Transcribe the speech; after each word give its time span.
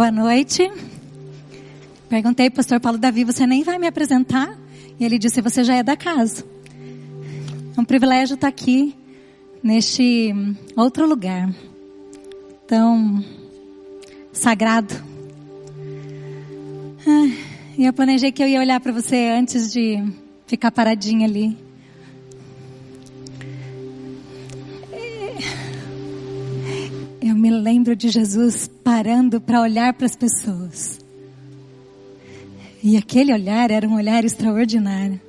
Boa 0.00 0.10
noite. 0.10 0.72
Perguntei 2.08 2.46
ao 2.46 2.52
pastor 2.52 2.80
Paulo 2.80 2.96
Davi, 2.96 3.22
você 3.22 3.46
nem 3.46 3.62
vai 3.62 3.78
me 3.78 3.86
apresentar? 3.86 4.58
E 4.98 5.04
ele 5.04 5.18
disse, 5.18 5.42
você 5.42 5.62
já 5.62 5.74
é 5.74 5.82
da 5.82 5.94
casa. 5.94 6.42
É 7.76 7.78
um 7.78 7.84
privilégio 7.84 8.32
estar 8.32 8.48
aqui, 8.48 8.96
neste 9.62 10.34
outro 10.74 11.06
lugar. 11.06 11.54
Tão 12.66 13.22
sagrado. 14.32 14.94
Ah, 17.06 17.36
e 17.76 17.84
eu 17.84 17.92
planejei 17.92 18.32
que 18.32 18.42
eu 18.42 18.48
ia 18.48 18.60
olhar 18.60 18.80
para 18.80 18.92
você 18.92 19.34
antes 19.38 19.70
de 19.70 20.02
ficar 20.46 20.70
paradinha 20.70 21.26
ali. 21.26 21.58
Lembro 27.60 27.94
de 27.94 28.08
Jesus 28.08 28.68
parando 28.82 29.40
para 29.40 29.60
olhar 29.60 29.92
para 29.94 30.06
as 30.06 30.16
pessoas. 30.16 30.98
E 32.82 32.96
aquele 32.96 33.32
olhar 33.32 33.70
era 33.70 33.86
um 33.86 33.94
olhar 33.94 34.24
extraordinário. 34.24 35.20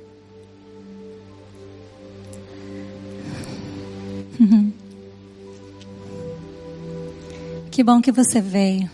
Que 7.70 7.82
bom 7.82 8.02
que 8.02 8.12
você 8.12 8.40
veio. 8.40 8.90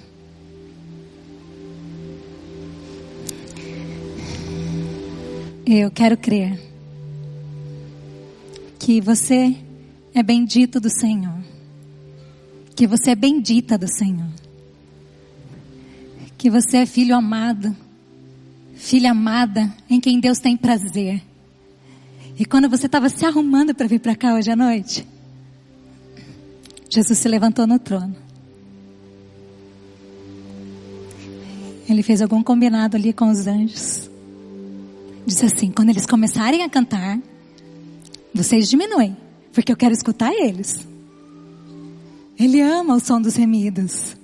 Eu 5.66 5.90
quero 5.90 6.16
crer 6.16 6.58
que 8.78 9.00
você 9.00 9.56
é 10.14 10.22
bendito 10.22 10.80
do 10.80 10.88
Senhor 10.88 11.38
que 12.78 12.86
você 12.86 13.10
é 13.10 13.16
bendita 13.16 13.76
do 13.76 13.92
Senhor. 13.92 14.30
Que 16.36 16.48
você 16.48 16.76
é 16.76 16.86
filho 16.86 17.12
amado, 17.12 17.76
filha 18.76 19.10
amada, 19.10 19.74
em 19.90 19.98
quem 19.98 20.20
Deus 20.20 20.38
tem 20.38 20.56
prazer. 20.56 21.20
E 22.38 22.44
quando 22.44 22.68
você 22.68 22.86
estava 22.86 23.08
se 23.08 23.26
arrumando 23.26 23.74
para 23.74 23.88
vir 23.88 23.98
para 23.98 24.14
cá 24.14 24.32
hoje 24.34 24.52
à 24.52 24.54
noite, 24.54 25.04
Jesus 26.88 27.18
se 27.18 27.26
levantou 27.26 27.66
no 27.66 27.80
trono. 27.80 28.14
Ele 31.88 32.04
fez 32.04 32.22
algum 32.22 32.44
combinado 32.44 32.96
ali 32.96 33.12
com 33.12 33.28
os 33.28 33.48
anjos. 33.48 34.08
Disse 35.26 35.46
assim: 35.46 35.72
quando 35.72 35.88
eles 35.88 36.06
começarem 36.06 36.62
a 36.62 36.68
cantar, 36.68 37.18
vocês 38.32 38.68
diminuem, 38.68 39.16
porque 39.52 39.72
eu 39.72 39.76
quero 39.76 39.94
escutar 39.94 40.32
eles. 40.32 40.87
Ele 42.38 42.60
ama 42.60 42.94
o 42.94 43.00
som 43.00 43.20
dos 43.20 43.34
remidos. 43.34 44.16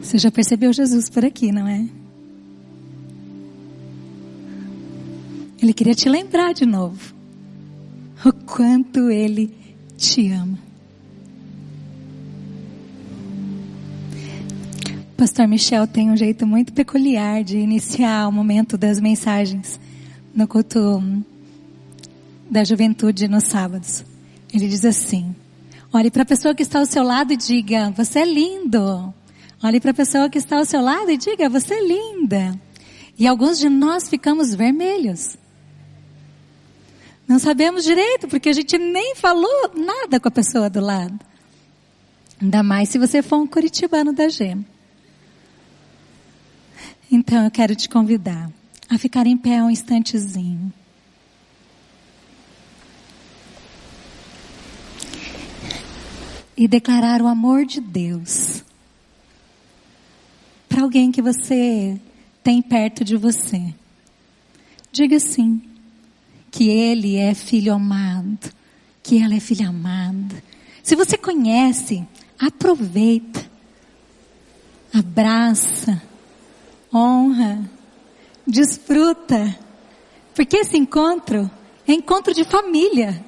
Você 0.00 0.18
já 0.18 0.30
percebeu 0.30 0.72
Jesus 0.72 1.10
por 1.10 1.24
aqui, 1.24 1.50
não 1.50 1.66
é? 1.66 1.84
Ele 5.60 5.72
queria 5.72 5.94
te 5.94 6.08
lembrar 6.08 6.52
de 6.52 6.66
novo 6.66 7.14
o 8.24 8.32
quanto 8.32 9.10
ele 9.10 9.52
te 9.96 10.30
ama. 10.30 10.58
Pastor 15.16 15.46
Michel 15.46 15.86
tem 15.86 16.10
um 16.10 16.16
jeito 16.16 16.46
muito 16.46 16.72
peculiar 16.72 17.42
de 17.42 17.56
iniciar 17.58 18.28
o 18.28 18.32
momento 18.32 18.76
das 18.76 19.00
mensagens 19.00 19.78
no 20.34 20.46
culto 20.48 21.02
da 22.52 22.62
juventude 22.62 23.26
nos 23.28 23.44
sábados. 23.44 24.04
Ele 24.52 24.68
diz 24.68 24.84
assim: 24.84 25.34
olhe 25.90 26.10
para 26.10 26.22
a 26.22 26.26
pessoa 26.26 26.54
que 26.54 26.62
está 26.62 26.80
ao 26.80 26.86
seu 26.86 27.02
lado 27.02 27.32
e 27.32 27.36
diga: 27.36 27.90
Você 27.96 28.18
é 28.18 28.24
lindo. 28.26 29.14
Olhe 29.62 29.80
para 29.80 29.92
a 29.92 29.94
pessoa 29.94 30.28
que 30.28 30.36
está 30.36 30.58
ao 30.58 30.66
seu 30.66 30.82
lado 30.82 31.10
e 31.10 31.16
diga: 31.16 31.48
Você 31.48 31.72
é 31.72 31.82
linda. 31.82 32.60
E 33.18 33.26
alguns 33.26 33.58
de 33.58 33.70
nós 33.70 34.06
ficamos 34.08 34.54
vermelhos. 34.54 35.36
Não 37.26 37.38
sabemos 37.38 37.84
direito, 37.84 38.28
porque 38.28 38.50
a 38.50 38.52
gente 38.52 38.76
nem 38.76 39.14
falou 39.14 39.72
nada 39.74 40.20
com 40.20 40.28
a 40.28 40.30
pessoa 40.30 40.68
do 40.68 40.80
lado. 40.80 41.18
Ainda 42.40 42.62
mais 42.62 42.90
se 42.90 42.98
você 42.98 43.22
for 43.22 43.38
um 43.38 43.46
curitibano 43.46 44.12
da 44.12 44.28
gema. 44.28 44.64
Então 47.10 47.44
eu 47.44 47.50
quero 47.50 47.74
te 47.74 47.88
convidar 47.88 48.50
a 48.90 48.98
ficar 48.98 49.26
em 49.26 49.36
pé 49.38 49.62
um 49.62 49.70
instantezinho. 49.70 50.72
E 56.56 56.68
declarar 56.68 57.22
o 57.22 57.26
amor 57.26 57.64
de 57.64 57.80
Deus 57.80 58.62
para 60.68 60.82
alguém 60.82 61.12
que 61.12 61.20
você 61.20 62.00
tem 62.42 62.62
perto 62.62 63.04
de 63.04 63.16
você. 63.16 63.74
Diga 64.90 65.18
sim, 65.20 65.62
que 66.50 66.68
ele 66.68 67.16
é 67.16 67.34
filho 67.34 67.72
amado, 67.72 68.50
que 69.02 69.22
ela 69.22 69.34
é 69.34 69.40
filha 69.40 69.68
amada. 69.68 70.42
Se 70.82 70.96
você 70.96 71.16
conhece, 71.16 72.06
aproveita, 72.38 73.50
abraça, 74.92 76.02
honra, 76.92 77.70
desfruta, 78.46 79.58
porque 80.34 80.58
esse 80.58 80.76
encontro 80.76 81.50
é 81.86 81.92
encontro 81.92 82.34
de 82.34 82.44
família. 82.44 83.24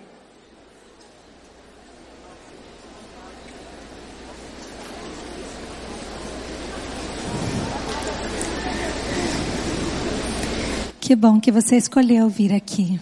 Que 11.04 11.15
bom 11.15 11.38
que 11.38 11.53
você 11.53 11.76
escolheu 11.76 12.31
vir 12.31 12.50
aqui. 12.50 12.98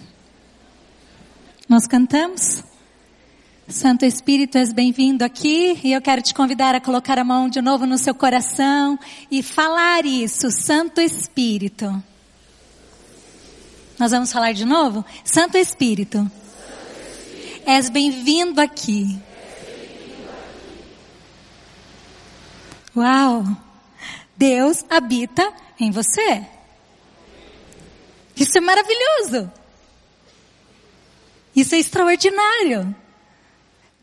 Nós 1.69 1.87
cantamos? 1.87 2.61
Santo 3.65 4.03
Espírito, 4.03 4.57
és 4.57 4.73
bem-vindo 4.73 5.23
aqui 5.23 5.79
e 5.81 5.93
eu 5.93 6.01
quero 6.01 6.21
te 6.21 6.33
convidar 6.33 6.75
a 6.75 6.81
colocar 6.81 7.17
a 7.17 7.23
mão 7.23 7.47
de 7.47 7.61
novo 7.61 7.85
no 7.85 7.97
seu 7.97 8.13
coração 8.13 8.99
e 9.31 9.41
falar 9.41 10.05
isso, 10.05 10.51
Santo 10.51 10.99
Espírito. 10.99 12.03
Nós 13.97 14.11
vamos 14.11 14.33
falar 14.33 14.51
de 14.51 14.65
novo? 14.65 15.05
Santo 15.23 15.57
Espírito, 15.57 16.29
és 17.65 17.89
bem-vindo 17.89 18.59
aqui. 18.59 19.17
Uau! 22.93 23.45
Deus 24.35 24.83
habita 24.89 25.53
em 25.79 25.89
você. 25.89 26.52
Isso 28.35 28.57
é 28.57 28.61
maravilhoso. 28.61 29.51
Isso 31.55 31.75
é 31.75 31.79
extraordinário. 31.79 32.95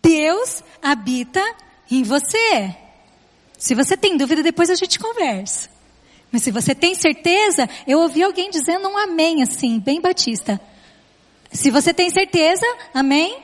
Deus 0.03 0.63
habita 0.83 1.43
em 1.91 2.03
você. 2.03 2.75
Se 3.59 3.75
você 3.75 3.97
tem 3.97 4.17
dúvida, 4.17 4.43
depois 4.43 4.71
a 4.71 4.75
gente 4.75 4.99
conversa. 4.99 5.69
Mas 6.33 6.43
se 6.43 6.51
você 6.51 6.75
tem 6.75 6.95
certeza, 6.95 7.69
eu 7.87 7.99
ouvi 8.01 8.23
alguém 8.23 8.51
dizendo 8.51 8.89
um 8.89 8.97
amém 8.97 9.43
assim, 9.43 9.81
bem 9.81 10.01
batista. 10.01 10.61
Se 11.53 11.71
você 11.71 11.93
tem 11.93 12.09
certeza, 12.09 12.65
amém? 12.95 13.33
amém. 13.33 13.43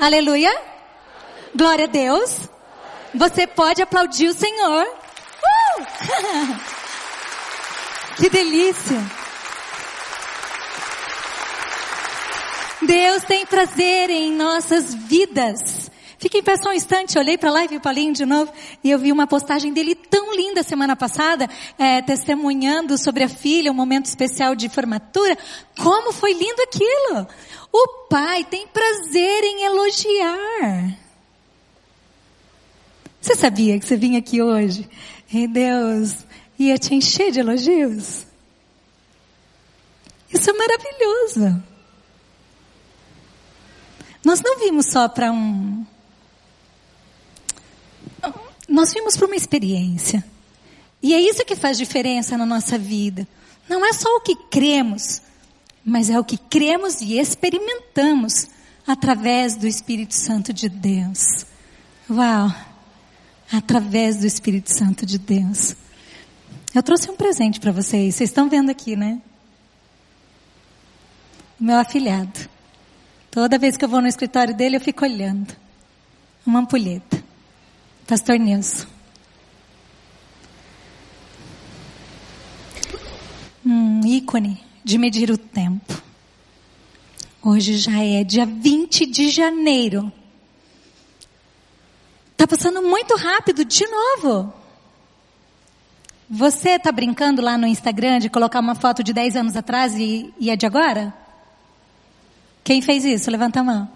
Aleluia. 0.00 0.52
Glória 1.54 1.84
a 1.84 1.88
Deus. 1.88 2.48
Você 3.14 3.46
pode 3.46 3.80
aplaudir 3.80 4.28
o 4.28 4.34
Senhor. 4.34 4.84
Uh! 4.84 5.84
que 8.20 8.28
delícia. 8.28 9.19
Deus 12.82 13.22
tem 13.24 13.44
prazer 13.44 14.10
em 14.10 14.32
nossas 14.32 14.94
vidas. 14.94 15.90
Fique 16.18 16.38
em 16.38 16.42
pé 16.42 16.56
só 16.56 16.68
um 16.70 16.74
instante, 16.74 17.18
olhei 17.18 17.38
para 17.38 17.50
lá 17.50 17.64
e 17.64 17.68
vi 17.68 17.76
o 17.76 17.80
Paulinho 17.80 18.12
de 18.12 18.26
novo 18.26 18.52
e 18.84 18.90
eu 18.90 18.98
vi 18.98 19.10
uma 19.10 19.26
postagem 19.26 19.72
dele 19.72 19.94
tão 19.94 20.34
linda 20.34 20.62
semana 20.62 20.94
passada, 20.94 21.48
é, 21.78 22.02
testemunhando 22.02 22.98
sobre 22.98 23.24
a 23.24 23.28
filha, 23.28 23.70
um 23.70 23.74
momento 23.74 24.04
especial 24.04 24.54
de 24.54 24.68
formatura. 24.68 25.36
Como 25.78 26.12
foi 26.12 26.34
lindo 26.34 26.62
aquilo! 26.62 27.26
O 27.72 27.88
pai 28.08 28.44
tem 28.44 28.66
prazer 28.66 29.44
em 29.44 29.64
elogiar. 29.64 30.98
Você 33.20 33.34
sabia 33.34 33.78
que 33.78 33.86
você 33.86 33.96
vinha 33.96 34.18
aqui 34.18 34.42
hoje 34.42 34.88
e 35.32 35.46
Deus 35.46 36.26
ia 36.58 36.76
te 36.76 36.94
encher 36.94 37.30
de 37.30 37.40
elogios? 37.40 38.26
Isso 40.30 40.50
é 40.50 40.52
maravilhoso. 40.52 41.69
Nós 44.24 44.40
não 44.40 44.58
vimos 44.58 44.86
só 44.86 45.08
para 45.08 45.32
um. 45.32 45.84
Nós 48.68 48.92
vimos 48.92 49.16
para 49.16 49.26
uma 49.26 49.36
experiência. 49.36 50.24
E 51.02 51.14
é 51.14 51.20
isso 51.20 51.44
que 51.44 51.56
faz 51.56 51.78
diferença 51.78 52.36
na 52.36 52.44
nossa 52.44 52.78
vida. 52.78 53.26
Não 53.68 53.84
é 53.84 53.92
só 53.92 54.08
o 54.16 54.20
que 54.20 54.36
cremos, 54.36 55.22
mas 55.84 56.10
é 56.10 56.18
o 56.18 56.24
que 56.24 56.36
cremos 56.36 57.00
e 57.00 57.18
experimentamos 57.18 58.48
através 58.86 59.56
do 59.56 59.66
Espírito 59.66 60.14
Santo 60.14 60.52
de 60.52 60.68
Deus. 60.68 61.46
Uau! 62.08 62.52
Através 63.50 64.18
do 64.18 64.26
Espírito 64.26 64.72
Santo 64.72 65.06
de 65.06 65.18
Deus. 65.18 65.74
Eu 66.74 66.82
trouxe 66.82 67.10
um 67.10 67.16
presente 67.16 67.58
para 67.58 67.72
vocês. 67.72 68.14
Vocês 68.14 68.30
estão 68.30 68.48
vendo 68.48 68.70
aqui, 68.70 68.94
né? 68.94 69.20
Meu 71.58 71.78
afilhado. 71.78 72.48
Toda 73.30 73.58
vez 73.58 73.76
que 73.76 73.84
eu 73.84 73.88
vou 73.88 74.00
no 74.00 74.08
escritório 74.08 74.54
dele, 74.54 74.76
eu 74.76 74.80
fico 74.80 75.04
olhando. 75.04 75.56
Uma 76.44 76.60
ampulheta. 76.60 77.22
Pastor 78.06 78.36
Nilson. 78.38 78.86
Um 83.64 84.00
ícone 84.04 84.60
de 84.82 84.98
medir 84.98 85.30
o 85.30 85.38
tempo. 85.38 86.02
Hoje 87.40 87.76
já 87.76 88.02
é 88.02 88.24
dia 88.24 88.44
20 88.44 89.06
de 89.06 89.30
janeiro. 89.30 90.12
Tá 92.36 92.48
passando 92.48 92.82
muito 92.82 93.14
rápido 93.14 93.64
de 93.64 93.86
novo. 93.86 94.52
Você 96.28 96.80
tá 96.80 96.90
brincando 96.90 97.40
lá 97.40 97.56
no 97.56 97.66
Instagram 97.66 98.18
de 98.18 98.28
colocar 98.28 98.58
uma 98.58 98.74
foto 98.74 99.04
de 99.04 99.12
10 99.12 99.36
anos 99.36 99.56
atrás 99.56 99.94
e, 99.94 100.34
e 100.38 100.50
é 100.50 100.56
de 100.56 100.66
agora? 100.66 101.14
Quem 102.62 102.82
fez 102.82 103.04
isso? 103.04 103.30
Levanta 103.30 103.60
a 103.60 103.64
mão. 103.64 103.88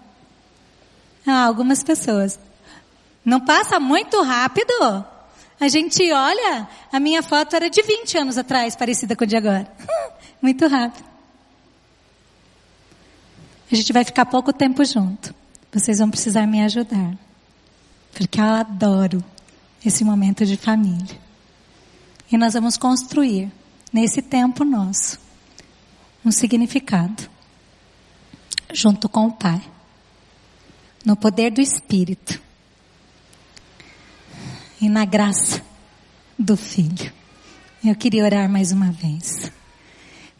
Ah, 1.25 1.45
algumas 1.45 1.83
pessoas. 1.83 2.39
Não 3.23 3.39
passa 3.39 3.79
muito 3.79 4.21
rápido? 4.21 5.05
A 5.59 5.67
gente 5.67 6.11
olha, 6.11 6.67
a 6.91 6.99
minha 6.99 7.23
foto 7.23 7.55
era 7.55 7.69
de 7.69 7.81
20 7.81 8.17
anos 8.17 8.37
atrás, 8.37 8.75
parecida 8.75 9.15
com 9.15 9.23
a 9.23 9.27
de 9.27 9.37
agora. 9.37 9.71
muito 10.41 10.67
rápido. 10.67 11.05
A 13.71 13.75
gente 13.75 13.91
vai 13.91 14.03
ficar 14.03 14.25
pouco 14.25 14.53
tempo 14.53 14.83
junto. 14.85 15.33
Vocês 15.71 15.99
vão 15.99 16.09
precisar 16.09 16.45
me 16.45 16.61
ajudar. 16.63 17.17
Porque 18.13 18.39
eu 18.39 18.45
adoro 18.45 19.23
esse 19.83 20.03
momento 20.03 20.45
de 20.45 20.55
família. 20.55 21.19
E 22.31 22.37
nós 22.37 22.53
vamos 22.53 22.77
construir, 22.77 23.51
nesse 23.91 24.21
tempo 24.21 24.63
nosso, 24.63 25.19
um 26.23 26.31
significado. 26.31 27.29
Junto 28.73 29.07
com 29.07 29.27
o 29.27 29.33
Pai. 29.33 29.61
No 31.05 31.15
poder 31.15 31.51
do 31.51 31.61
Espírito. 31.61 32.39
E 34.81 34.89
na 34.89 35.05
graça 35.05 35.61
do 36.37 36.57
Filho. 36.57 37.11
Eu 37.83 37.95
queria 37.95 38.23
orar 38.23 38.49
mais 38.49 38.71
uma 38.71 38.91
vez. 38.91 39.51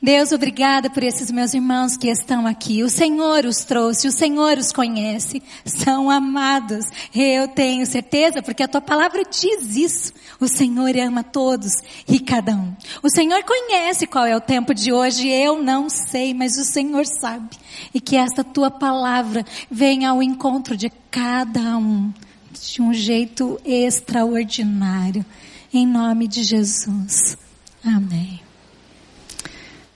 Deus, 0.06 0.32
obrigada 0.32 0.88
por 0.88 1.02
esses 1.02 1.32
meus 1.32 1.56
irmãos 1.56 1.98
que 1.98 2.08
estão 2.10 2.46
aqui. 2.46 2.84
O 2.84 2.90
Senhor 2.92 3.44
os 3.44 3.66
trouxe, 3.66 4.08
o 4.08 4.12
Senhor 4.12 4.56
os 4.56 4.72
conhece. 4.72 5.42
São 5.66 6.12
amados. 6.12 6.86
Eu 7.12 7.48
tenho 7.48 7.84
certeza, 7.88 8.40
porque 8.44 8.62
a 8.62 8.68
tua 8.68 8.82
palavra 8.82 9.24
diz 9.24 9.76
isso. 9.76 10.14
O 10.40 10.48
Senhor 10.48 10.96
ama 10.96 11.24
todos 11.24 11.72
e 12.08 12.20
cada 12.20 12.52
um. 12.56 12.72
O 13.02 13.10
Senhor 13.10 13.44
conhece 13.44 14.06
qual 14.06 14.28
é 14.28 14.38
o 14.38 14.40
tempo 14.40 14.76
de 14.76 14.94
hoje. 14.94 15.28
Eu 15.28 15.64
não 15.64 15.90
sei, 15.90 16.36
mas 16.36 16.56
o 16.60 16.64
Senhor 16.64 17.08
sabe. 17.08 17.58
E 17.92 18.00
que 18.00 18.16
esta 18.16 18.44
tua 18.44 18.70
palavra 18.70 19.44
venha 19.72 20.12
ao 20.12 20.22
encontro 20.22 20.78
de 20.78 20.92
cada 21.10 21.80
um 21.80 22.14
de 22.54 22.80
um 22.80 22.94
jeito 22.94 23.60
extraordinário. 23.66 25.26
Em 25.74 25.88
nome 25.88 26.28
de 26.28 26.44
Jesus. 26.44 27.36
Amém. 27.84 28.45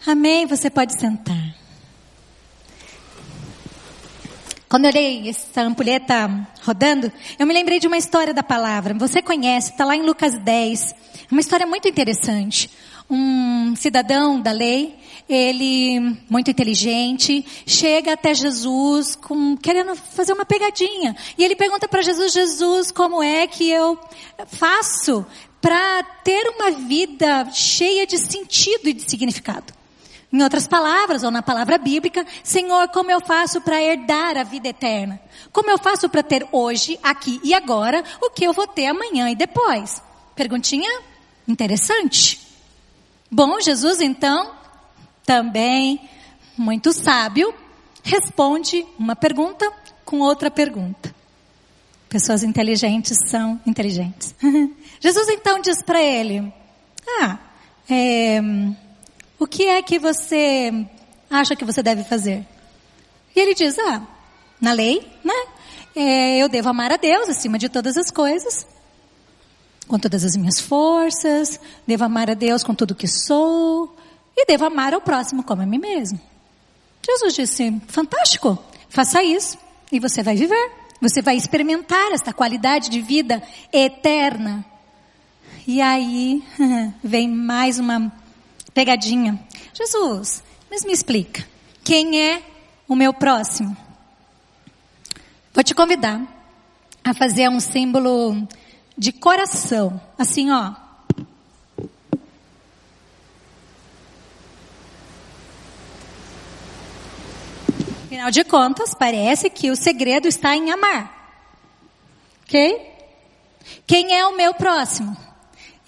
Amém. 0.09 0.47
Você 0.47 0.71
pode 0.71 0.99
sentar. 0.99 1.55
Quando 4.67 4.85
eu 4.85 4.89
olhei 4.89 5.29
essa 5.29 5.61
ampulheta 5.61 6.47
rodando, 6.63 7.11
eu 7.37 7.45
me 7.45 7.53
lembrei 7.53 7.79
de 7.79 7.85
uma 7.85 7.97
história 7.97 8.33
da 8.33 8.41
palavra. 8.41 8.95
Você 8.95 9.21
conhece, 9.21 9.69
está 9.69 9.85
lá 9.85 9.95
em 9.95 10.01
Lucas 10.01 10.39
10. 10.39 10.95
Uma 11.31 11.41
história 11.41 11.67
muito 11.67 11.87
interessante. 11.87 12.71
Um 13.07 13.75
cidadão 13.75 14.41
da 14.41 14.51
lei, 14.51 14.97
ele, 15.29 16.17
muito 16.27 16.49
inteligente, 16.49 17.45
chega 17.67 18.13
até 18.13 18.33
Jesus 18.33 19.15
com, 19.15 19.55
querendo 19.57 19.95
fazer 19.95 20.33
uma 20.33 20.45
pegadinha. 20.45 21.15
E 21.37 21.43
ele 21.43 21.55
pergunta 21.55 21.87
para 21.87 22.01
Jesus, 22.01 22.33
Jesus, 22.33 22.89
como 22.89 23.21
é 23.21 23.45
que 23.45 23.69
eu 23.69 23.95
faço 24.47 25.23
para 25.61 26.01
ter 26.23 26.47
uma 26.49 26.71
vida 26.71 27.47
cheia 27.51 28.07
de 28.07 28.17
sentido 28.17 28.89
e 28.89 28.93
de 28.93 29.07
significado? 29.07 29.78
Em 30.31 30.43
outras 30.43 30.67
palavras, 30.67 31.23
ou 31.23 31.31
na 31.31 31.41
palavra 31.41 31.77
bíblica, 31.79 32.25
Senhor, 32.43 32.87
como 32.89 33.09
eu 33.09 33.19
faço 33.19 33.61
para 33.61 33.81
herdar 33.81 34.37
a 34.37 34.43
vida 34.43 34.67
eterna? 34.67 35.19
Como 35.51 35.71
eu 35.71 35.77
faço 35.79 36.07
para 36.07 36.21
ter 36.21 36.47
hoje, 36.51 36.99
aqui 37.01 37.41
e 37.43 37.53
agora, 37.53 38.03
o 38.21 38.29
que 38.29 38.45
eu 38.45 38.53
vou 38.53 38.67
ter 38.67 38.85
amanhã 38.85 39.29
e 39.31 39.35
depois? 39.35 40.01
Perguntinha 40.35 40.89
interessante. 41.47 42.39
Bom, 43.31 43.59
Jesus 43.59 44.01
então, 44.01 44.51
também 45.25 45.99
muito 46.55 46.93
sábio, 46.93 47.53
responde 48.03 48.85
uma 48.99 49.15
pergunta 49.15 49.71
com 50.05 50.19
outra 50.19 50.51
pergunta. 50.51 51.13
Pessoas 52.07 52.43
inteligentes 52.43 53.17
são 53.29 53.59
inteligentes. 53.65 54.35
Jesus 54.99 55.29
então 55.29 55.59
diz 55.61 55.81
para 55.81 56.01
ele: 56.01 56.51
Ah, 57.21 57.37
é, 57.89 58.41
o 59.39 59.47
que 59.47 59.65
é 59.65 59.81
que 59.81 59.97
você 59.97 60.85
acha 61.29 61.55
que 61.55 61.63
você 61.63 61.81
deve 61.81 62.03
fazer? 62.03 62.45
E 63.33 63.39
ele 63.39 63.55
diz, 63.55 63.79
ah, 63.79 64.05
na 64.59 64.73
lei, 64.73 65.09
né? 65.23 65.33
É, 65.95 66.37
eu 66.37 66.49
devo 66.49 66.69
amar 66.69 66.91
a 66.91 66.97
Deus 66.97 67.29
acima 67.29 67.57
de 67.57 67.69
todas 67.69 67.97
as 67.97 68.11
coisas, 68.11 68.67
com 69.87 69.97
todas 69.97 70.23
as 70.23 70.35
minhas 70.35 70.59
forças, 70.59 71.59
devo 71.87 72.03
amar 72.03 72.29
a 72.29 72.33
Deus 72.33 72.63
com 72.63 72.75
tudo 72.75 72.93
que 72.93 73.07
sou, 73.07 73.95
e 74.35 74.45
devo 74.45 74.65
amar 74.65 74.93
ao 74.93 75.01
próximo 75.01 75.43
como 75.43 75.61
a 75.61 75.65
mim 75.65 75.79
mesmo. 75.79 76.19
Jesus 77.03 77.33
disse, 77.33 77.81
fantástico, 77.87 78.57
faça 78.89 79.23
isso, 79.23 79.57
e 79.91 79.99
você 79.99 80.21
vai 80.21 80.35
viver, 80.35 80.71
você 81.01 81.21
vai 81.21 81.37
experimentar 81.37 82.11
esta 82.11 82.33
qualidade 82.33 82.89
de 82.89 83.01
vida 83.01 83.41
eterna. 83.71 84.65
E 85.65 85.81
aí 85.81 86.43
vem 87.03 87.27
mais 87.29 87.79
uma 87.79 88.11
pegadinha. 88.79 89.37
Jesus, 89.73 90.41
mas 90.71 90.85
me 90.85 90.93
explica, 90.93 91.45
quem 91.83 92.17
é 92.17 92.41
o 92.87 92.95
meu 92.95 93.13
próximo? 93.13 93.75
Vou 95.53 95.61
te 95.65 95.75
convidar 95.75 96.21
a 97.03 97.13
fazer 97.13 97.49
um 97.49 97.59
símbolo 97.59 98.47
de 98.97 99.11
coração, 99.11 99.99
assim 100.17 100.49
ó. 100.49 100.75
Afinal 108.05 108.31
de 108.31 108.45
contas, 108.45 108.93
parece 108.93 109.49
que 109.49 109.69
o 109.69 109.75
segredo 109.75 110.25
está 110.25 110.55
em 110.55 110.71
amar. 110.71 111.35
Ok? 112.45 112.93
Quem 113.85 114.17
é 114.17 114.25
o 114.25 114.37
meu 114.37 114.53
próximo? 114.53 115.28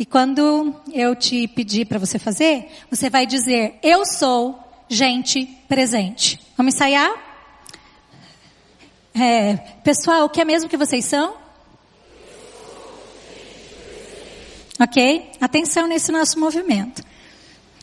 E 0.01 0.05
quando 0.05 0.75
eu 0.91 1.15
te 1.15 1.47
pedir 1.47 1.85
para 1.85 1.99
você 1.99 2.17
fazer, 2.17 2.71
você 2.89 3.07
vai 3.07 3.27
dizer: 3.27 3.77
Eu 3.83 4.03
sou 4.03 4.59
gente 4.89 5.45
presente. 5.67 6.41
Vamos 6.57 6.73
ensaiar? 6.73 7.13
É, 9.13 9.57
pessoal, 9.83 10.25
o 10.25 10.29
que 10.29 10.41
é 10.41 10.43
mesmo 10.43 10.67
que 10.67 10.75
vocês 10.75 11.05
são? 11.05 11.35
Ok? 14.79 15.33
Atenção 15.39 15.85
nesse 15.85 16.11
nosso 16.11 16.39
movimento. 16.39 17.03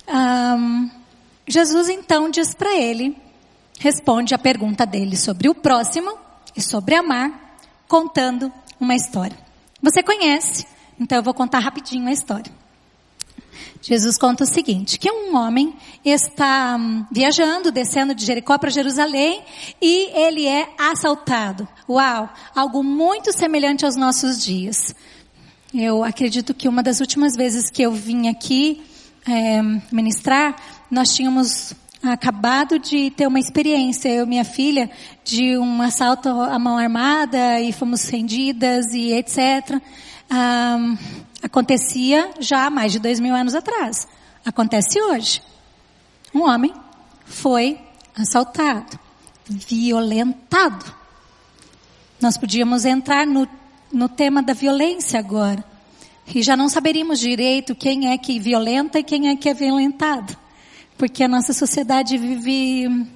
Um, 0.08 0.90
Jesus 1.46 1.88
então 1.88 2.28
diz 2.30 2.52
para 2.52 2.74
ele, 2.74 3.16
responde 3.78 4.34
a 4.34 4.38
pergunta 4.38 4.84
dele 4.84 5.16
sobre 5.16 5.48
o 5.48 5.54
próximo 5.54 6.18
e 6.56 6.60
sobre 6.60 6.96
amar, 6.96 7.60
contando 7.86 8.52
uma 8.80 8.96
história. 8.96 9.38
Você 9.80 10.02
conhece 10.02 10.66
então 11.00 11.18
eu 11.18 11.22
vou 11.22 11.34
contar 11.34 11.60
rapidinho 11.60 12.08
a 12.08 12.12
história. 12.12 12.52
Jesus 13.80 14.18
conta 14.18 14.44
o 14.44 14.46
seguinte, 14.46 14.98
que 14.98 15.10
um 15.10 15.36
homem 15.36 15.72
está 16.04 16.76
hum, 16.78 17.04
viajando, 17.10 17.70
descendo 17.70 18.14
de 18.14 18.24
Jericó 18.24 18.58
para 18.58 18.70
Jerusalém 18.70 19.42
e 19.80 20.10
ele 20.18 20.46
é 20.46 20.68
assaltado. 20.76 21.66
Uau, 21.88 22.28
algo 22.54 22.82
muito 22.82 23.32
semelhante 23.32 23.84
aos 23.84 23.94
nossos 23.94 24.42
dias. 24.42 24.94
Eu 25.72 26.02
acredito 26.02 26.54
que 26.54 26.68
uma 26.68 26.82
das 26.82 27.00
últimas 27.00 27.36
vezes 27.36 27.70
que 27.70 27.82
eu 27.82 27.92
vim 27.92 28.28
aqui 28.28 28.82
é, 29.26 29.62
ministrar, 29.92 30.56
nós 30.90 31.14
tínhamos 31.14 31.72
acabado 32.02 32.78
de 32.78 33.10
ter 33.10 33.26
uma 33.26 33.38
experiência, 33.38 34.08
eu 34.08 34.24
e 34.24 34.28
minha 34.28 34.44
filha, 34.44 34.90
de 35.24 35.56
um 35.58 35.82
assalto 35.82 36.28
à 36.28 36.58
mão 36.58 36.78
armada 36.78 37.60
e 37.60 37.72
fomos 37.72 38.08
rendidas 38.08 38.86
e 38.92 39.12
etc 39.12 39.80
acontecia 41.42 42.30
já 42.40 42.66
há 42.66 42.70
mais 42.70 42.92
de 42.92 42.98
dois 42.98 43.20
mil 43.20 43.34
anos 43.34 43.54
atrás. 43.54 44.06
Acontece 44.44 45.00
hoje. 45.00 45.42
Um 46.34 46.42
homem 46.42 46.72
foi 47.24 47.78
assaltado. 48.16 48.98
violentado. 49.48 50.94
Nós 52.20 52.36
podíamos 52.36 52.84
entrar 52.84 53.26
no, 53.26 53.48
no 53.92 54.08
tema 54.08 54.42
da 54.42 54.52
violência 54.52 55.18
agora. 55.18 55.64
E 56.34 56.42
já 56.42 56.56
não 56.56 56.68
saberíamos 56.68 57.18
direito 57.18 57.74
quem 57.74 58.10
é 58.12 58.18
que 58.18 58.38
violenta 58.38 58.98
e 58.98 59.02
quem 59.02 59.28
é 59.28 59.36
que 59.36 59.48
é 59.48 59.54
violentado. 59.54 60.36
Porque 60.98 61.24
a 61.24 61.28
nossa 61.28 61.52
sociedade 61.54 62.18
vive 62.18 63.06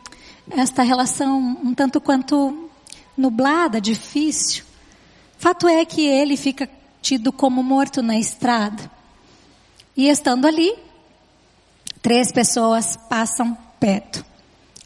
esta 0.50 0.82
relação 0.82 1.58
um 1.62 1.74
tanto 1.74 2.00
quanto 2.00 2.70
nublada, 3.16 3.80
difícil. 3.80 4.64
Fato 5.36 5.68
é 5.68 5.84
que 5.84 6.06
ele 6.06 6.36
fica 6.36 6.68
tido 7.02 7.32
como 7.32 7.62
morto 7.62 8.00
na 8.00 8.16
estrada. 8.16 8.90
E 9.94 10.08
estando 10.08 10.46
ali, 10.46 10.74
três 12.00 12.32
pessoas 12.32 12.96
passam 13.08 13.58
perto. 13.78 14.24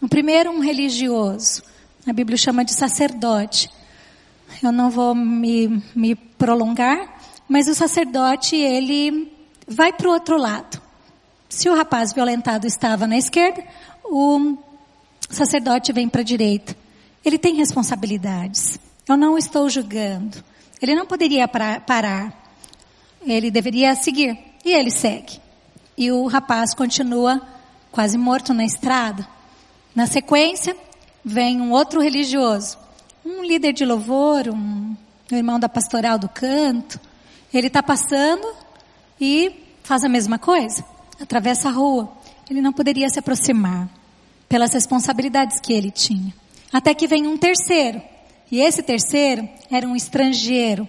O 0.01 0.09
primeiro, 0.09 0.51
um 0.51 0.61
religioso. 0.61 1.63
A 2.07 2.13
Bíblia 2.13 2.37
chama 2.37 2.65
de 2.65 2.75
sacerdote. 2.75 3.71
Eu 4.63 4.73
não 4.73 4.91
vou 4.91 5.15
me, 5.15 5.83
me 5.95 6.15
prolongar, 6.15 7.21
mas 7.49 7.69
o 7.69 7.75
sacerdote, 7.75 8.57
ele 8.57 9.33
vai 9.69 9.93
para 9.93 10.09
o 10.09 10.13
outro 10.13 10.37
lado. 10.39 10.81
Se 11.49 11.69
o 11.69 11.77
rapaz 11.77 12.13
violentado 12.13 12.67
estava 12.67 13.07
na 13.07 13.17
esquerda, 13.17 13.63
o 14.05 14.57
sacerdote 15.31 15.93
vem 15.93 16.09
para 16.09 16.23
a 16.23 16.25
direita. 16.25 16.77
Ele 17.25 17.39
tem 17.39 17.55
responsabilidades. 17.57 18.79
Eu 19.09 19.17
não 19.17 19.37
estou 19.37 19.69
julgando. 19.69 20.43
Ele 20.81 20.95
não 20.95 21.07
poderia 21.07 21.49
parar. 21.49 22.33
Ele 23.23 23.51
deveria 23.51 23.95
seguir. 23.95 24.39
E 24.65 24.73
ele 24.73 24.91
segue. 24.91 25.41
E 25.97 26.11
o 26.11 26.27
rapaz 26.27 26.75
continua 26.75 27.41
quase 27.91 28.19
morto 28.19 28.53
na 28.53 28.65
estrada. 28.65 29.27
Na 29.95 30.07
sequência, 30.07 30.77
vem 31.25 31.61
um 31.61 31.73
outro 31.73 32.01
religioso. 32.01 32.77
Um 33.25 33.43
líder 33.43 33.73
de 33.73 33.85
louvor, 33.85 34.49
um, 34.49 34.95
irmão 35.31 35.59
da 35.59 35.69
pastoral 35.69 36.19
do 36.19 36.29
canto. 36.29 37.01
Ele 37.53 37.69
está 37.69 37.83
passando 37.83 38.47
e 39.21 39.65
faz 39.83 40.05
a 40.05 40.09
mesma 40.09 40.39
coisa. 40.39 40.85
Atravessa 41.21 41.69
a 41.69 41.73
rua. 41.73 42.13
Ele 42.51 42.61
não 42.61 42.73
poderia 42.73 43.09
se 43.09 43.19
aproximar 43.19 43.89
pelas 44.49 44.73
responsabilidades 44.73 45.59
que 45.61 45.73
ele 45.73 45.91
tinha. 45.91 46.35
Até 46.73 46.95
que 46.95 47.07
vem 47.07 47.27
um 47.27 47.39
terceiro. 47.39 48.03
E 48.51 48.61
esse 48.61 48.83
terceiro 48.83 49.49
era 49.71 49.87
um 49.87 49.97
estrangeiro. 49.97 50.89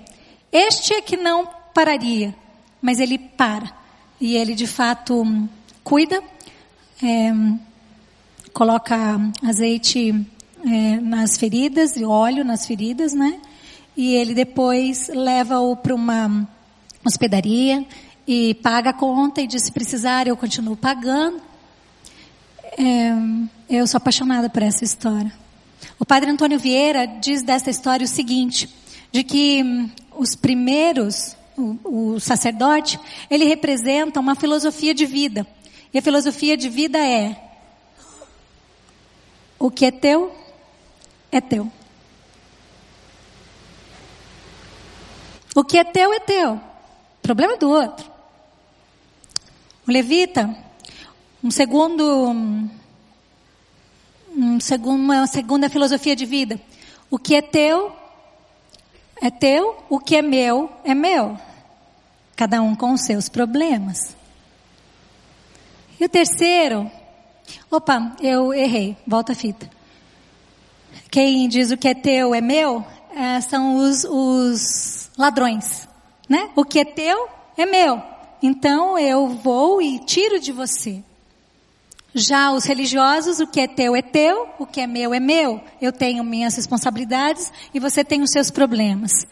Este 0.51 0.93
é 0.93 1.01
que 1.01 1.17
não 1.17 1.47
pararia, 1.73 2.35
mas 2.81 2.99
ele 2.99 3.17
para. 3.17 3.71
E 4.19 4.35
ele 4.35 4.55
de 4.55 4.67
fato 4.67 5.23
cuida, 5.83 6.21
é, 7.03 7.31
coloca 8.53 9.19
azeite 9.43 10.25
é, 10.65 10.99
nas 10.99 11.37
feridas 11.37 11.95
e 11.95 12.03
óleo 12.03 12.43
nas 12.43 12.65
feridas, 12.65 13.13
né? 13.13 13.39
E 13.95 14.13
ele 14.15 14.33
depois 14.33 15.07
leva-o 15.07 15.75
para 15.75 15.93
uma 15.93 16.47
hospedaria 17.05 17.85
e 18.27 18.53
paga 18.55 18.91
a 18.91 18.93
conta 18.93 19.41
e 19.41 19.47
diz 19.47 19.63
se 19.63 19.71
precisar 19.71 20.27
eu 20.27 20.37
continuo 20.37 20.75
pagando. 20.75 21.41
É, 22.77 23.11
eu 23.69 23.87
sou 23.87 23.97
apaixonada 23.97 24.49
por 24.49 24.61
essa 24.61 24.83
história. 24.83 25.31
O 25.99 26.05
padre 26.05 26.29
Antônio 26.29 26.59
Vieira 26.59 27.05
diz 27.05 27.43
dessa 27.43 27.69
história 27.69 28.05
o 28.05 28.07
seguinte, 28.07 28.69
de 29.11 29.23
que 29.23 29.63
hum, 29.63 29.89
os 30.15 30.35
primeiros, 30.35 31.35
o, 31.57 32.13
o 32.15 32.19
sacerdote, 32.19 32.99
ele 33.29 33.45
representa 33.45 34.19
uma 34.19 34.35
filosofia 34.35 34.93
de 34.93 35.05
vida. 35.05 35.45
E 35.93 35.97
a 35.97 36.01
filosofia 36.01 36.57
de 36.57 36.69
vida 36.69 36.97
é 36.97 37.35
o 39.59 39.71
que 39.71 39.85
é 39.85 39.91
teu, 39.91 40.35
é 41.31 41.41
teu. 41.41 41.71
O 45.55 45.63
que 45.63 45.77
é 45.77 45.83
teu, 45.83 46.13
é 46.13 46.19
teu. 46.19 46.61
Problema 47.21 47.53
é 47.53 47.57
do 47.57 47.69
outro. 47.69 48.09
O 49.87 49.91
levita, 49.91 50.55
um 51.43 51.49
segundo 51.49 52.29
hum, 52.29 52.69
um 54.37 54.59
segundo, 54.59 55.01
uma 55.01 55.25
segunda 55.25 55.69
filosofia 55.69 56.15
de 56.15 56.25
vida. 56.25 56.59
O 57.09 57.17
que 57.17 57.35
é 57.35 57.41
teu, 57.41 57.91
é 59.19 59.31
teu, 59.31 59.83
o 59.89 59.99
que 59.99 60.15
é 60.15 60.21
meu, 60.21 60.69
é 60.83 60.93
meu. 60.93 61.37
Cada 62.35 62.61
um 62.61 62.75
com 62.75 62.93
os 62.93 63.01
seus 63.01 63.27
problemas. 63.27 64.15
E 65.99 66.05
o 66.05 66.09
terceiro, 66.09 66.89
opa, 67.71 68.15
eu 68.21 68.53
errei, 68.53 68.95
volta 69.07 69.31
a 69.31 69.35
fita. 69.35 69.67
Quem 71.09 71.47
diz 71.49 71.71
o 71.71 71.77
que 71.77 71.87
é 71.87 71.95
teu 71.95 72.35
é 72.35 72.41
meu, 72.41 72.85
é, 73.15 73.41
são 73.41 73.77
os, 73.77 74.03
os 74.03 75.09
ladrões, 75.17 75.87
né? 76.29 76.51
O 76.55 76.63
que 76.63 76.79
é 76.79 76.85
teu 76.85 77.27
é 77.57 77.65
meu. 77.65 78.03
Então 78.43 78.99
eu 78.99 79.27
vou 79.29 79.81
e 79.81 79.97
tiro 79.99 80.39
de 80.39 80.51
você. 80.51 81.03
Já 82.17 82.51
os 82.51 82.65
religiosos, 82.65 83.39
o 83.39 83.45
que 83.45 83.59
é 83.59 83.67
teu 83.67 83.95
é 83.95 84.01
teu, 84.01 84.49
o 84.57 84.65
que 84.65 84.81
é 84.81 84.87
meu 84.87 85.13
é 85.13 85.19
meu. 85.19 85.61
Eu 85.79 85.93
tenho 85.93 86.23
minhas 86.23 86.55
responsabilidades 86.55 87.53
e 87.71 87.79
você 87.79 88.03
tem 88.03 88.23
os 88.23 88.31
seus 88.31 88.49
problemas. 88.49 89.27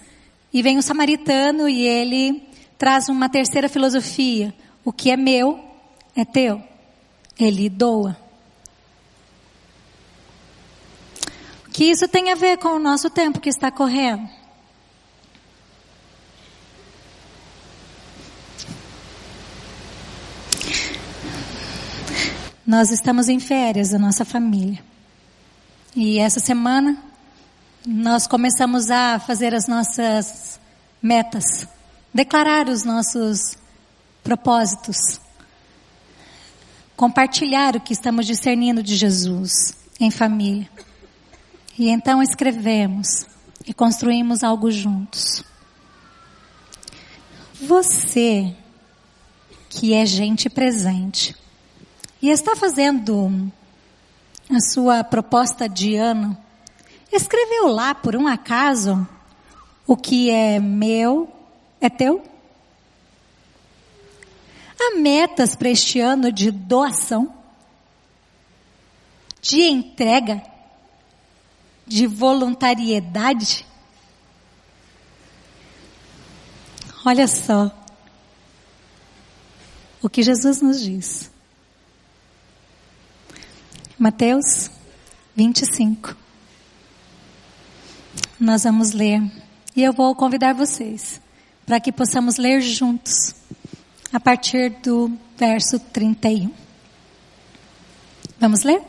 E 0.53 0.61
vem 0.61 0.77
o 0.77 0.83
samaritano 0.83 1.67
e 1.67 1.81
ele 1.81 2.47
traz 2.77 3.09
uma 3.09 3.27
terceira 3.27 3.67
filosofia. 3.67 4.53
O 4.83 4.93
que 4.93 5.09
é 5.09 5.17
meu 5.17 5.59
é 6.15 6.23
teu. 6.23 6.61
Ele 7.39 7.69
doa. 7.69 8.15
O 11.67 11.71
que 11.71 11.85
isso 11.85 12.07
tem 12.07 12.31
a 12.31 12.35
ver 12.35 12.59
com 12.59 12.69
o 12.69 12.79
nosso 12.79 13.09
tempo 13.09 13.39
que 13.39 13.49
está 13.49 13.71
correndo? 13.71 14.29
Nós 22.65 22.89
estamos 22.89 23.29
em 23.29 23.39
férias, 23.39 23.93
a 23.93 23.99
nossa 23.99 24.25
família. 24.25 24.83
E 25.95 26.17
essa 26.17 26.39
semana 26.39 26.97
nós 27.85 28.25
começamos 28.25 28.89
a 28.89 29.19
fazer 29.19 29.53
as 29.53 29.67
nossas 29.67 30.59
metas, 30.99 31.67
declarar 32.11 32.67
os 32.67 32.83
nossos 32.83 33.55
propósitos, 34.23 35.21
compartilhar 36.97 37.75
o 37.75 37.81
que 37.81 37.93
estamos 37.93 38.25
discernindo 38.25 38.81
de 38.81 38.95
Jesus 38.95 39.77
em 39.99 40.09
família. 40.09 40.67
E 41.77 41.89
então 41.89 42.23
escrevemos 42.23 43.27
e 43.67 43.75
construímos 43.75 44.43
algo 44.43 44.71
juntos. 44.71 45.43
Você 47.61 48.55
que 49.69 49.93
é 49.93 50.03
gente 50.03 50.49
presente, 50.49 51.35
e 52.25 52.29
está 52.31 52.55
fazendo 52.55 53.51
a 54.49 54.59
sua 54.59 55.03
proposta 55.03 55.69
de 55.69 55.95
ano, 55.95 56.35
escreveu 57.11 57.67
lá 57.67 57.93
por 57.93 58.15
um 58.15 58.25
acaso 58.25 59.07
o 59.85 59.95
que 59.95 60.31
é 60.31 60.59
meu 60.59 61.31
é 61.79 61.87
teu? 61.87 62.23
Há 64.79 64.97
metas 64.97 65.55
para 65.55 65.69
este 65.69 65.99
ano 65.99 66.31
de 66.31 66.49
doação, 66.49 67.31
de 69.39 69.61
entrega, 69.61 70.41
de 71.85 72.07
voluntariedade? 72.07 73.67
Olha 77.05 77.27
só 77.27 77.71
o 80.01 80.09
que 80.09 80.23
Jesus 80.23 80.59
nos 80.59 80.81
diz. 80.81 81.34
Mateus 83.97 84.69
25. 85.37 86.17
Nós 88.37 88.65
vamos 88.65 88.91
ler. 88.91 89.23
E 89.73 89.81
eu 89.81 89.93
vou 89.93 90.13
convidar 90.13 90.53
vocês 90.53 91.21
para 91.65 91.79
que 91.79 91.93
possamos 91.93 92.35
ler 92.35 92.59
juntos 92.59 93.33
a 94.11 94.19
partir 94.19 94.69
do 94.83 95.17
verso 95.37 95.79
31. 95.79 96.51
Vamos 98.37 98.63
ler? 98.63 98.81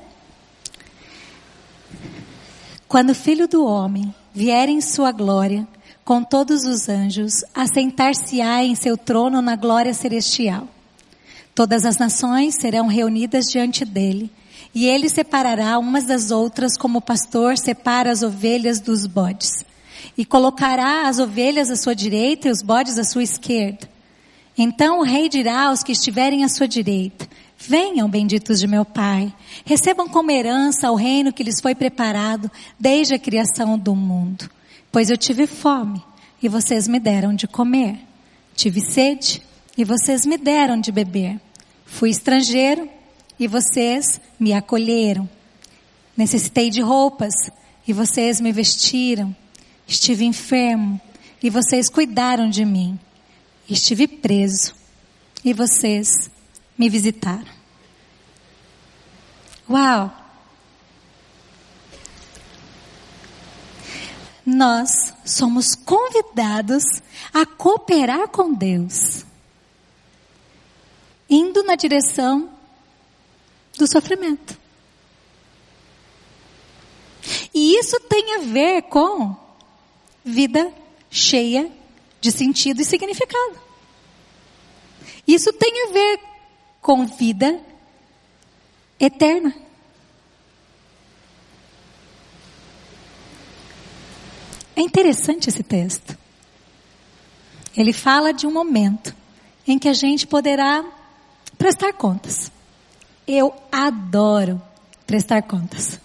Quando 2.89 3.11
o 3.11 3.15
Filho 3.15 3.47
do 3.47 3.65
Homem 3.65 4.13
vier 4.35 4.69
em 4.69 4.81
sua 4.81 5.13
glória, 5.13 5.69
com 6.05 6.25
todos 6.25 6.65
os 6.65 6.89
anjos, 6.89 7.45
assentar-se-á 7.55 8.65
em 8.65 8.75
seu 8.75 8.97
trono 8.97 9.41
na 9.41 9.55
glória 9.55 9.95
celestial. 9.95 10.67
Todas 11.55 11.85
as 11.85 11.97
nações 11.97 12.57
serão 12.57 12.89
reunidas 12.89 13.47
diante 13.47 13.85
dele 13.85 14.33
e 14.77 14.85
ele 14.85 15.09
separará 15.09 15.79
umas 15.79 16.05
das 16.05 16.31
outras 16.31 16.77
como 16.77 16.99
o 16.99 17.01
pastor 17.01 17.57
separa 17.57 18.13
as 18.13 18.23
ovelhas 18.23 18.79
dos 18.79 19.07
bodes. 19.07 19.65
E 20.19 20.23
colocará 20.23 21.09
as 21.09 21.19
ovelhas 21.19 21.71
à 21.71 21.77
sua 21.77 21.95
direita 21.95 22.49
e 22.49 22.51
os 22.51 22.61
bodes 22.61 22.99
à 22.99 23.05
sua 23.05 23.23
esquerda. 23.23 23.89
Então 24.57 24.99
o 24.99 25.03
rei 25.03 25.31
dirá 25.31 25.69
aos 25.69 25.83
que 25.83 25.93
estiverem 25.93 26.45
à 26.45 26.49
sua 26.51 26.69
direita, 26.69 27.27
Venham, 27.59 28.07
benditos 28.07 28.61
de 28.61 28.67
meu 28.67 28.85
Pai, 28.85 29.33
recebam 29.65 30.11
como 30.11 30.31
herança 30.31 30.91
o 30.91 30.95
reino 30.95 31.33
que 31.33 31.43
lhes 31.43 31.59
foi 31.63 31.75
preparado 31.75 32.51
desde 32.79 33.15
a 33.15 33.19
criação 33.19 33.79
do 33.79 33.97
mundo. 33.97 34.51
Pois 34.93 35.09
eu 35.09 35.17
tive 35.17 35.47
fome 35.47 36.03
e 36.43 36.51
vocês 36.51 36.87
me 36.87 37.01
deram 37.01 37.35
de 37.35 37.47
comer. 37.47 37.99
Tive 38.55 38.83
sede 38.83 39.43
e 39.75 39.85
vocês 39.85 40.27
me 40.27 40.37
deram 40.37 40.79
de 40.79 40.93
beber. 40.93 41.41
Fui 41.87 42.11
estrangeiro 42.11 42.91
e 43.39 43.47
vocês 43.47 44.21
me 44.39 44.53
acolheram. 44.53 45.29
Necessitei 46.17 46.71
de 46.71 46.81
roupas 46.81 47.35
e 47.87 47.93
vocês 47.93 48.41
me 48.41 48.53
vestiram. 48.53 49.35
Estive 49.87 50.25
enfermo 50.25 51.01
e 51.43 51.51
vocês 51.51 51.89
cuidaram 51.89 52.49
de 52.49 52.65
mim. 52.65 52.99
Estive 53.69 54.07
preso 54.07 54.75
e 55.45 55.53
vocês 55.53 56.31
me 56.79 56.89
visitaram. 56.89 57.57
Uau! 59.69 60.25
Nós 64.45 65.13
somos 65.25 65.75
convidados 65.75 66.85
a 67.35 67.45
cooperar 67.45 68.29
com 68.29 68.55
Deus, 68.55 69.27
indo 71.29 71.65
na 71.65 71.75
direção 71.75 72.56
do 73.77 73.87
sofrimento. 73.87 74.59
E 77.53 77.77
isso 77.79 77.99
tem 78.01 78.37
a 78.37 78.39
ver 78.41 78.83
com 78.83 79.37
vida 80.25 80.73
cheia 81.11 81.71
de 82.21 82.31
sentido 82.31 82.81
e 82.81 82.85
significado. 82.85 83.61
Isso 85.27 85.53
tem 85.53 85.89
a 85.89 85.93
ver 85.93 86.21
com 86.81 87.07
vida 87.07 87.61
eterna. 88.99 89.55
É 94.75 94.81
interessante 94.81 95.49
esse 95.49 95.63
texto. 95.63 96.17
Ele 97.77 97.93
fala 97.93 98.33
de 98.33 98.47
um 98.47 98.53
momento 98.53 99.15
em 99.67 99.79
que 99.79 99.89
a 99.89 99.93
gente 99.93 100.27
poderá 100.27 100.85
prestar 101.59 101.93
contas. 101.95 102.53
Eu 103.27 103.55
adoro 103.73 104.63
prestar 105.07 105.43
contas. 105.43 106.01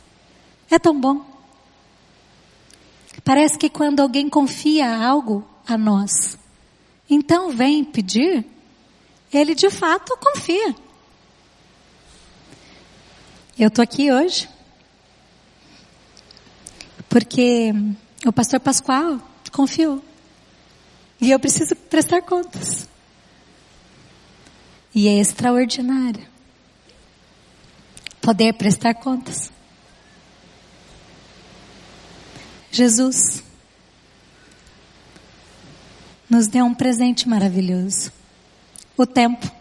É 0.69 0.79
tão 0.79 0.99
bom. 0.99 1.25
Parece 3.23 3.57
que 3.57 3.69
quando 3.69 3.99
alguém 3.99 4.29
confia 4.29 4.95
algo 4.95 5.47
a 5.67 5.77
nós, 5.77 6.37
então 7.09 7.51
vem 7.51 7.83
pedir, 7.83 8.45
ele 9.31 9.53
de 9.53 9.69
fato 9.69 10.17
confia. 10.17 10.75
Eu 13.59 13.67
estou 13.67 13.83
aqui 13.83 14.11
hoje 14.11 14.49
porque 17.07 17.73
o 18.25 18.31
pastor 18.31 18.59
Pascoal 18.59 19.19
confiou. 19.51 20.01
E 21.19 21.29
eu 21.29 21.39
preciso 21.39 21.75
prestar 21.75 22.21
contas. 22.21 22.87
E 24.95 25.07
é 25.07 25.19
extraordinário 25.19 26.30
poder 28.21 28.53
prestar 28.53 28.93
contas. 28.93 29.51
Jesus 32.71 33.43
nos 36.29 36.47
deu 36.47 36.63
um 36.63 36.73
presente 36.73 37.27
maravilhoso: 37.27 38.11
o 38.95 39.05
tempo. 39.05 39.51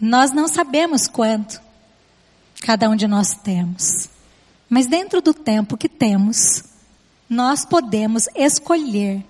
Nós 0.00 0.32
não 0.32 0.48
sabemos 0.48 1.06
quanto 1.06 1.60
cada 2.62 2.88
um 2.88 2.96
de 2.96 3.06
nós 3.06 3.34
temos, 3.34 4.08
mas 4.68 4.86
dentro 4.86 5.20
do 5.20 5.34
tempo 5.34 5.76
que 5.76 5.88
temos, 5.88 6.64
nós 7.28 7.64
podemos 7.66 8.26
escolher 8.34 9.22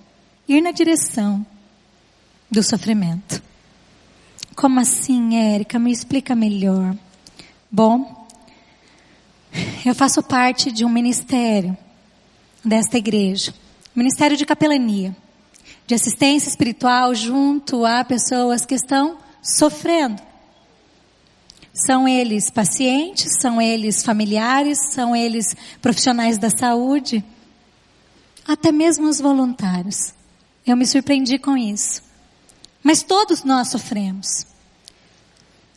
ir 0.49 0.61
na 0.61 0.71
direção 0.71 1.45
do 2.51 2.63
sofrimento. 2.63 3.50
Como 4.61 4.79
assim, 4.79 5.37
Érica? 5.37 5.79
Me 5.79 5.91
explica 5.91 6.35
melhor. 6.35 6.95
Bom, 7.73 8.29
eu 9.87 9.95
faço 9.95 10.23
parte 10.23 10.71
de 10.71 10.85
um 10.85 10.89
ministério 10.91 11.75
desta 12.63 12.99
igreja, 12.99 13.55
ministério 13.95 14.37
de 14.37 14.45
capelania, 14.45 15.17
de 15.87 15.95
assistência 15.95 16.51
espiritual 16.51 17.15
junto 17.15 17.87
a 17.87 18.05
pessoas 18.05 18.67
que 18.67 18.75
estão 18.75 19.17
sofrendo. 19.43 20.21
São 21.73 22.07
eles 22.07 22.51
pacientes, 22.51 23.41
são 23.41 23.63
eles 23.63 24.03
familiares, 24.03 24.79
são 24.93 25.17
eles 25.17 25.57
profissionais 25.81 26.37
da 26.37 26.51
saúde, 26.51 27.25
até 28.47 28.71
mesmo 28.71 29.09
os 29.09 29.23
voluntários. 29.23 30.13
Eu 30.67 30.77
me 30.77 30.87
surpreendi 30.87 31.39
com 31.39 31.57
isso. 31.57 32.03
Mas 32.83 33.03
todos 33.03 33.43
nós 33.43 33.69
sofremos. 33.69 34.50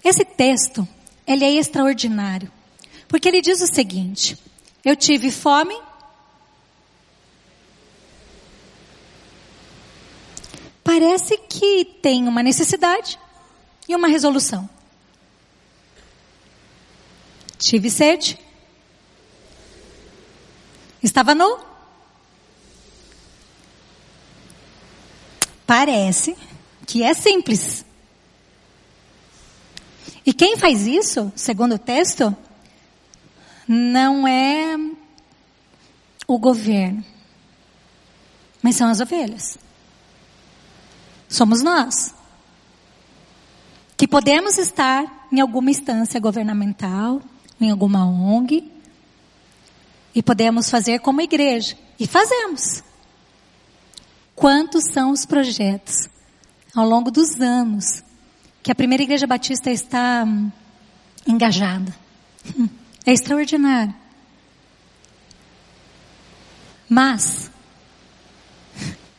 Esse 0.04 0.26
texto, 0.26 0.88
ele 1.26 1.46
é 1.46 1.52
extraordinário. 1.52 2.52
Porque 3.08 3.28
ele 3.28 3.42
diz 3.42 3.62
o 3.62 3.68
seguinte: 3.68 4.38
Eu 4.84 4.96
tive 4.96 5.32
fome. 5.32 5.80
Parece 10.84 11.38
que 11.38 11.86
tem 12.02 12.28
uma 12.28 12.44
necessidade 12.44 13.18
e 13.88 13.96
uma 13.96 14.08
resolução. 14.08 14.70
Tive 17.58 17.90
sede. 17.90 18.38
Estava 21.02 21.34
nu. 21.34 21.58
Parece 25.66 26.36
que 26.86 27.04
é 27.04 27.14
simples. 27.14 27.86
E 30.26 30.34
quem 30.34 30.58
faz 30.58 30.88
isso, 30.88 31.32
segundo 31.36 31.76
o 31.76 31.80
texto, 31.80 32.36
não 33.68 34.28
é 34.28 34.78
o 36.28 36.38
governo, 36.38 37.04
mas 38.62 38.76
são 38.76 38.90
as 38.90 39.02
ovelhas. 39.02 39.58
Somos 41.28 41.62
nós. 41.62 42.14
Que 43.98 44.08
podemos 44.08 44.58
estar 44.58 45.28
em 45.32 45.40
alguma 45.40 45.72
instância 45.72 46.20
governamental, 46.20 47.22
em 47.60 47.70
alguma 47.70 48.06
ONG, 48.06 48.72
e 50.16 50.22
podemos 50.22 50.70
fazer 50.70 51.00
como 51.00 51.22
igreja. 51.22 51.78
E 52.00 52.08
fazemos. 52.08 52.84
Quantos 54.36 54.86
são 54.92 55.12
os 55.12 55.26
projetos 55.26 56.10
ao 56.76 56.88
longo 56.88 57.12
dos 57.12 57.40
anos 57.40 58.04
que 58.64 58.72
a 58.72 58.76
primeira 58.76 59.04
igreja 59.04 59.28
batista 59.28 59.70
está 59.70 60.24
hum, 60.26 60.50
engajada? 61.28 61.94
É 63.06 63.12
extraordinário. 63.12 63.94
Mas, 66.88 67.52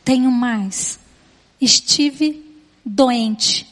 tenho 0.03 0.31
mais. 0.31 0.99
Estive 1.61 2.43
doente 2.83 3.71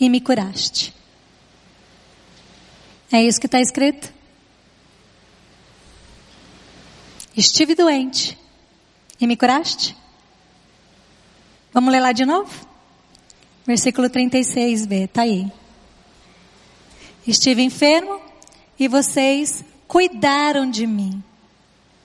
e 0.00 0.08
me 0.08 0.22
curaste. 0.22 0.94
É 3.12 3.22
isso 3.22 3.38
que 3.38 3.46
está 3.46 3.60
escrito? 3.60 4.10
Estive 7.36 7.74
doente 7.74 8.38
e 9.20 9.26
me 9.26 9.36
curaste? 9.36 9.94
Vamos 11.74 11.92
ler 11.92 12.00
lá 12.00 12.12
de 12.12 12.24
novo? 12.24 12.71
Versículo 13.66 14.10
36b, 14.10 15.08
tá 15.08 15.22
aí. 15.22 15.50
Estive 17.26 17.62
enfermo 17.62 18.20
e 18.78 18.88
vocês 18.88 19.64
cuidaram 19.86 20.68
de 20.68 20.86
mim. 20.86 21.22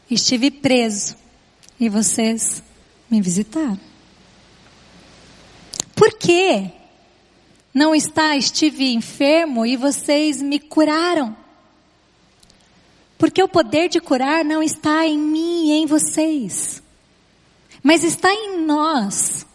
Estive 0.10 0.52
preso 0.52 1.16
e 1.80 1.90
vocês 1.90 2.62
me 3.10 3.22
visitaram. 3.22 3.80
Por 5.96 6.14
quê? 6.14 6.72
Não 7.74 7.96
está, 7.96 8.38
estive 8.38 8.94
enfermo 8.94 9.66
e 9.66 9.76
vocês 9.76 10.42
me 10.42 10.60
curaram. 10.60 11.36
Porque 13.18 13.42
o 13.42 13.48
poder 13.48 13.90
de 13.90 14.00
curar 14.00 14.46
não 14.46 14.62
está 14.62 15.08
em 15.08 15.18
mim 15.18 15.70
e 15.70 15.72
em 15.72 15.86
vocês, 15.88 16.84
mas 17.82 18.04
está 18.04 18.32
em 18.32 18.62
nós. 18.62 19.47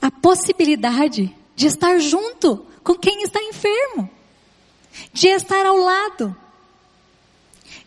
A 0.00 0.10
possibilidade 0.10 1.34
de 1.56 1.66
estar 1.66 1.98
junto 1.98 2.64
com 2.82 2.94
quem 2.94 3.22
está 3.22 3.42
enfermo 3.42 4.10
de 5.12 5.28
estar 5.28 5.66
ao 5.66 5.76
lado, 5.76 6.36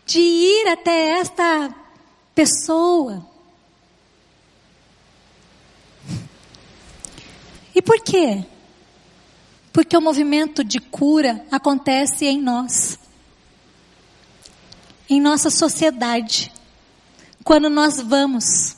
de 0.06 0.20
ir 0.20 0.68
até 0.68 1.18
esta 1.20 1.74
pessoa. 2.34 3.26
E 7.74 7.80
por 7.80 8.00
quê? 8.02 8.44
Porque 9.72 9.96
o 9.96 10.00
movimento 10.00 10.62
de 10.62 10.78
cura 10.78 11.44
acontece 11.50 12.26
em 12.26 12.40
nós, 12.40 12.98
em 15.08 15.20
nossa 15.20 15.50
sociedade, 15.50 16.52
quando 17.42 17.70
nós 17.70 18.00
vamos, 18.00 18.76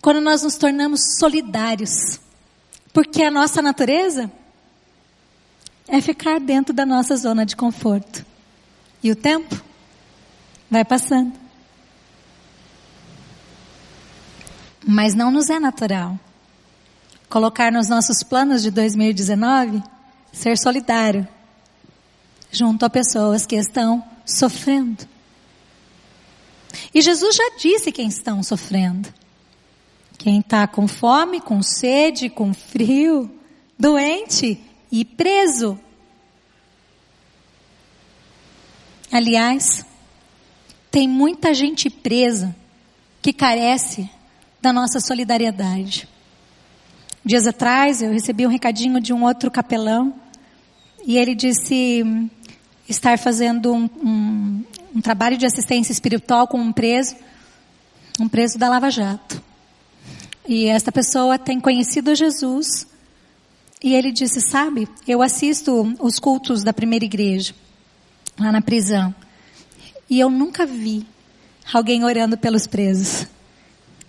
quando 0.00 0.20
nós 0.20 0.42
nos 0.42 0.56
tornamos 0.56 1.00
solidários. 1.18 2.20
Porque 2.96 3.22
a 3.22 3.30
nossa 3.30 3.60
natureza 3.60 4.32
é 5.86 6.00
ficar 6.00 6.40
dentro 6.40 6.72
da 6.72 6.86
nossa 6.86 7.14
zona 7.14 7.44
de 7.44 7.54
conforto. 7.54 8.24
E 9.02 9.10
o 9.10 9.14
tempo 9.14 9.62
vai 10.70 10.82
passando. 10.82 11.34
Mas 14.82 15.14
não 15.14 15.30
nos 15.30 15.50
é 15.50 15.60
natural 15.60 16.18
colocar 17.28 17.70
nos 17.70 17.90
nossos 17.90 18.22
planos 18.22 18.62
de 18.62 18.70
2019 18.70 19.82
ser 20.32 20.56
solidário 20.56 21.28
junto 22.50 22.82
a 22.86 22.88
pessoas 22.88 23.44
que 23.44 23.56
estão 23.56 24.02
sofrendo. 24.24 25.06
E 26.94 27.02
Jesus 27.02 27.36
já 27.36 27.50
disse 27.58 27.92
quem 27.92 28.08
estão 28.08 28.42
sofrendo. 28.42 29.12
Quem 30.18 30.40
está 30.40 30.66
com 30.66 30.88
fome, 30.88 31.40
com 31.40 31.62
sede, 31.62 32.28
com 32.28 32.52
frio, 32.52 33.30
doente 33.78 34.60
e 34.90 35.04
preso. 35.04 35.78
Aliás, 39.12 39.84
tem 40.90 41.06
muita 41.08 41.54
gente 41.54 41.88
presa 41.88 42.54
que 43.22 43.32
carece 43.32 44.08
da 44.60 44.72
nossa 44.72 45.00
solidariedade. 45.00 46.08
Dias 47.24 47.46
atrás 47.46 48.02
eu 48.02 48.12
recebi 48.12 48.46
um 48.46 48.50
recadinho 48.50 49.00
de 49.00 49.12
um 49.12 49.24
outro 49.24 49.50
capelão 49.50 50.14
e 51.04 51.18
ele 51.18 51.34
disse 51.34 52.04
estar 52.88 53.18
fazendo 53.18 53.72
um, 53.72 53.90
um, 54.02 54.64
um 54.96 55.00
trabalho 55.00 55.36
de 55.36 55.44
assistência 55.44 55.92
espiritual 55.92 56.46
com 56.46 56.58
um 56.58 56.72
preso, 56.72 57.16
um 58.20 58.28
preso 58.28 58.58
da 58.58 58.68
Lava 58.68 58.90
Jato. 58.90 59.42
E 60.48 60.66
esta 60.66 60.92
pessoa 60.92 61.38
tem 61.38 61.60
conhecido 61.60 62.14
Jesus 62.14 62.86
e 63.82 63.94
ele 63.94 64.12
disse, 64.12 64.40
sabe, 64.40 64.88
eu 65.06 65.20
assisto 65.20 65.94
os 66.00 66.18
cultos 66.18 66.62
da 66.62 66.72
primeira 66.72 67.04
igreja, 67.04 67.54
lá 68.38 68.50
na 68.50 68.62
prisão, 68.62 69.14
e 70.08 70.18
eu 70.18 70.30
nunca 70.30 70.64
vi 70.64 71.06
alguém 71.72 72.04
orando 72.04 72.38
pelos 72.38 72.66
presos. 72.66 73.26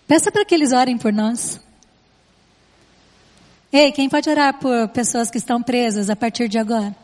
Peça 0.08 0.32
para 0.32 0.45
que 0.45 0.56
eles 0.56 0.71
orem 0.71 0.97
por 0.97 1.12
nós. 1.12 1.60
Ei, 3.71 3.91
quem 3.91 4.08
pode 4.08 4.30
orar 4.30 4.58
por 4.60 4.88
pessoas 4.89 5.30
que 5.30 5.38
estão 5.38 5.62
presas 5.62 6.10
a 6.10 6.15
partir 6.15 6.47
de 6.47 6.58
agora? 6.58 6.95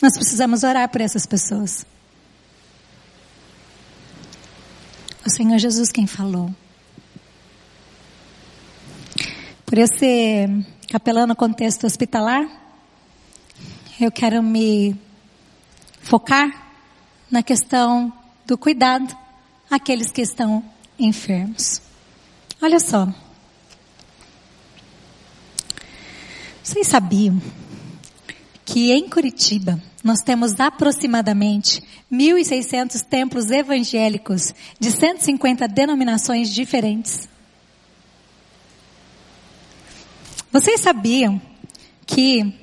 Nós 0.00 0.14
precisamos 0.14 0.62
orar 0.62 0.88
por 0.88 1.00
essas 1.00 1.26
pessoas. 1.26 1.84
O 5.26 5.30
Senhor 5.30 5.58
Jesus 5.58 5.92
quem 5.92 6.06
falou. 6.06 6.50
Por 9.68 9.76
esse 9.76 10.64
capelão 10.88 11.26
no 11.26 11.36
contexto 11.36 11.86
hospitalar, 11.86 12.48
eu 14.00 14.10
quero 14.10 14.42
me 14.42 14.96
focar 16.00 16.72
na 17.30 17.42
questão 17.42 18.10
do 18.46 18.56
cuidado 18.56 19.14
àqueles 19.70 20.10
que 20.10 20.22
estão 20.22 20.64
enfermos. 20.98 21.82
Olha 22.62 22.80
só. 22.80 23.12
Vocês 26.64 26.86
sabiam 26.86 27.38
que 28.64 28.90
em 28.90 29.06
Curitiba 29.06 29.78
nós 30.02 30.20
temos 30.20 30.58
aproximadamente 30.58 31.82
1.600 32.10 33.02
templos 33.02 33.50
evangélicos 33.50 34.54
de 34.80 34.90
150 34.90 35.68
denominações 35.68 36.48
diferentes? 36.48 37.28
Vocês 40.50 40.80
sabiam 40.80 41.38
que 42.06 42.54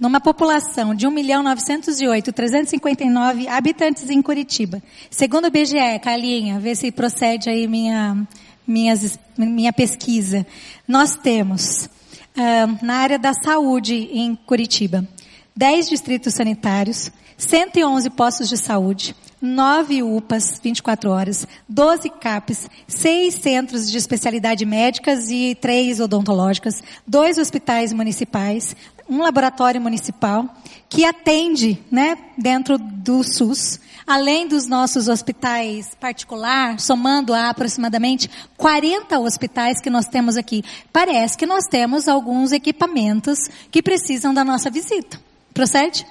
numa 0.00 0.20
população 0.20 0.96
de 0.96 1.06
1.908.359 1.06 3.46
habitantes 3.48 4.10
em 4.10 4.20
Curitiba, 4.20 4.82
segundo 5.08 5.46
o 5.46 5.50
BGE, 5.50 6.00
Calinha, 6.02 6.58
vê 6.58 6.74
se 6.74 6.90
procede 6.90 7.48
aí 7.48 7.68
minha, 7.68 8.26
minhas, 8.66 9.16
minha 9.38 9.72
pesquisa, 9.72 10.44
nós 10.88 11.14
temos 11.14 11.88
uh, 12.36 12.84
na 12.84 12.96
área 12.96 13.18
da 13.18 13.32
saúde 13.32 13.94
em 13.94 14.34
Curitiba, 14.34 15.06
10 15.54 15.88
distritos 15.88 16.34
sanitários, 16.34 17.12
111 17.38 18.10
postos 18.10 18.48
de 18.48 18.56
saúde, 18.56 19.14
9 19.40 20.02
UPAs 20.02 20.58
24 20.62 21.10
horas, 21.10 21.46
12 21.68 22.10
CAPs, 22.10 22.68
6 22.88 23.34
centros 23.34 23.90
de 23.90 23.98
especialidade 23.98 24.64
médicas 24.64 25.30
e 25.30 25.54
3 25.60 26.00
odontológicas, 26.00 26.82
2 27.06 27.38
hospitais 27.38 27.92
municipais, 27.92 28.74
um 29.08 29.22
laboratório 29.22 29.80
municipal 29.80 30.44
que 30.88 31.04
atende, 31.04 31.78
né, 31.90 32.16
dentro 32.38 32.78
do 32.78 33.22
SUS, 33.22 33.80
além 34.06 34.46
dos 34.46 34.66
nossos 34.66 35.08
hospitais 35.08 35.94
particular, 35.98 36.78
somando 36.78 37.34
a 37.34 37.50
aproximadamente 37.50 38.30
40 38.56 39.18
hospitais 39.18 39.80
que 39.80 39.90
nós 39.90 40.06
temos 40.06 40.36
aqui. 40.36 40.62
Parece 40.92 41.36
que 41.36 41.46
nós 41.46 41.66
temos 41.66 42.08
alguns 42.08 42.52
equipamentos 42.52 43.38
que 43.70 43.82
precisam 43.82 44.32
da 44.32 44.44
nossa 44.44 44.70
visita. 44.70 45.20
Procede? 45.52 46.06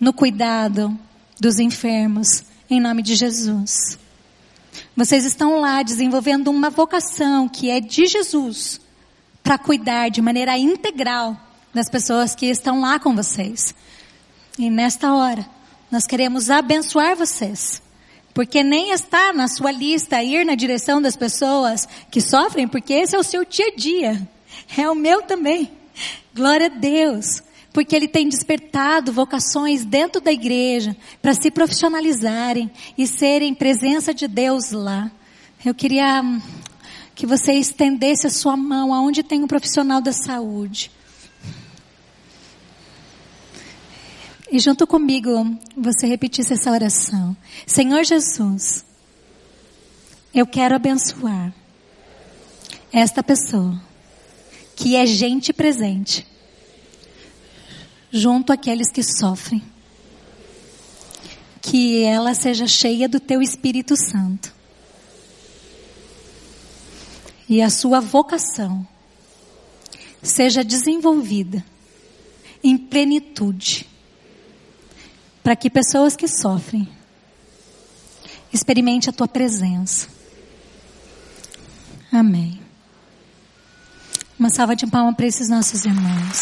no 0.00 0.14
cuidado 0.14 0.98
dos 1.38 1.58
enfermos, 1.58 2.42
em 2.70 2.80
nome 2.80 3.02
de 3.02 3.14
Jesus. 3.14 3.98
Vocês 4.96 5.26
estão 5.26 5.60
lá 5.60 5.82
desenvolvendo 5.82 6.50
uma 6.50 6.70
vocação 6.70 7.46
que 7.46 7.68
é 7.68 7.78
de 7.78 8.06
Jesus 8.06 8.80
para 9.42 9.58
cuidar 9.58 10.08
de 10.08 10.22
maneira 10.22 10.56
integral 10.56 11.36
das 11.74 11.90
pessoas 11.90 12.34
que 12.34 12.46
estão 12.46 12.80
lá 12.80 12.98
com 12.98 13.14
vocês. 13.14 13.74
E 14.58 14.68
nesta 14.68 15.14
hora, 15.14 15.46
nós 15.90 16.06
queremos 16.06 16.50
abençoar 16.50 17.16
vocês. 17.16 17.82
Porque 18.32 18.62
nem 18.62 18.92
está 18.92 19.32
na 19.32 19.48
sua 19.48 19.72
lista 19.72 20.22
ir 20.22 20.46
na 20.46 20.54
direção 20.54 21.02
das 21.02 21.16
pessoas 21.16 21.86
que 22.10 22.20
sofrem, 22.20 22.68
porque 22.68 22.92
esse 22.92 23.16
é 23.16 23.18
o 23.18 23.24
seu 23.24 23.44
dia 23.44 23.66
a 23.66 23.76
dia. 23.76 24.28
É 24.76 24.88
o 24.88 24.94
meu 24.94 25.22
também. 25.22 25.70
Glória 26.34 26.66
a 26.66 26.70
Deus. 26.70 27.42
Porque 27.72 27.94
Ele 27.94 28.08
tem 28.08 28.28
despertado 28.28 29.12
vocações 29.12 29.84
dentro 29.84 30.20
da 30.20 30.32
igreja 30.32 30.96
para 31.22 31.34
se 31.34 31.50
profissionalizarem 31.50 32.70
e 32.96 33.06
serem 33.06 33.54
presença 33.54 34.12
de 34.12 34.26
Deus 34.26 34.70
lá. 34.72 35.10
Eu 35.64 35.74
queria 35.74 36.22
hum, 36.22 36.40
que 37.14 37.26
você 37.26 37.52
estendesse 37.52 38.26
a 38.26 38.30
sua 38.30 38.56
mão 38.56 38.94
aonde 38.94 39.22
tem 39.22 39.42
um 39.42 39.46
profissional 39.46 40.00
da 40.00 40.12
saúde. 40.12 40.90
E 44.50 44.58
junto 44.58 44.86
comigo 44.86 45.30
você 45.76 46.06
repetisse 46.06 46.52
essa 46.52 46.70
oração. 46.70 47.36
Senhor 47.66 48.04
Jesus, 48.04 48.84
eu 50.34 50.46
quero 50.46 50.74
abençoar 50.74 51.52
esta 52.92 53.22
pessoa 53.22 53.80
que 54.74 54.96
é 54.96 55.06
gente 55.06 55.52
presente 55.52 56.26
junto 58.10 58.52
àqueles 58.52 58.90
que 58.90 59.02
sofrem. 59.02 59.62
Que 61.60 62.02
ela 62.02 62.34
seja 62.34 62.66
cheia 62.66 63.08
do 63.08 63.20
teu 63.20 63.42
Espírito 63.42 63.94
Santo. 63.96 64.52
E 67.48 67.60
a 67.60 67.68
sua 67.68 68.00
vocação 68.00 68.86
seja 70.22 70.64
desenvolvida 70.64 71.64
em 72.62 72.76
plenitude. 72.78 73.89
Para 75.42 75.56
que 75.56 75.70
pessoas 75.70 76.16
que 76.16 76.28
sofrem 76.28 76.88
experimente 78.52 79.08
a 79.08 79.12
tua 79.12 79.28
presença. 79.28 80.08
Amém. 82.12 82.60
Uma 84.38 84.50
salva 84.50 84.74
de 84.74 84.86
palmas 84.86 85.14
para 85.14 85.26
esses 85.26 85.48
nossos 85.48 85.84
irmãos. 85.84 86.40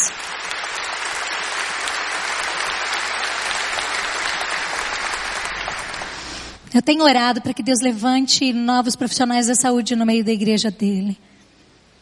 Eu 6.73 6.83
tenho 6.83 7.03
orado 7.03 7.41
para 7.41 7.53
que 7.53 7.63
Deus 7.63 7.81
levante 7.81 8.53
novos 8.53 8.95
profissionais 8.95 9.47
da 9.47 9.55
saúde 9.55 9.97
no 9.97 10.07
meio 10.07 10.25
da 10.25 10.33
igreja 10.33 10.71
dele. 10.71 11.19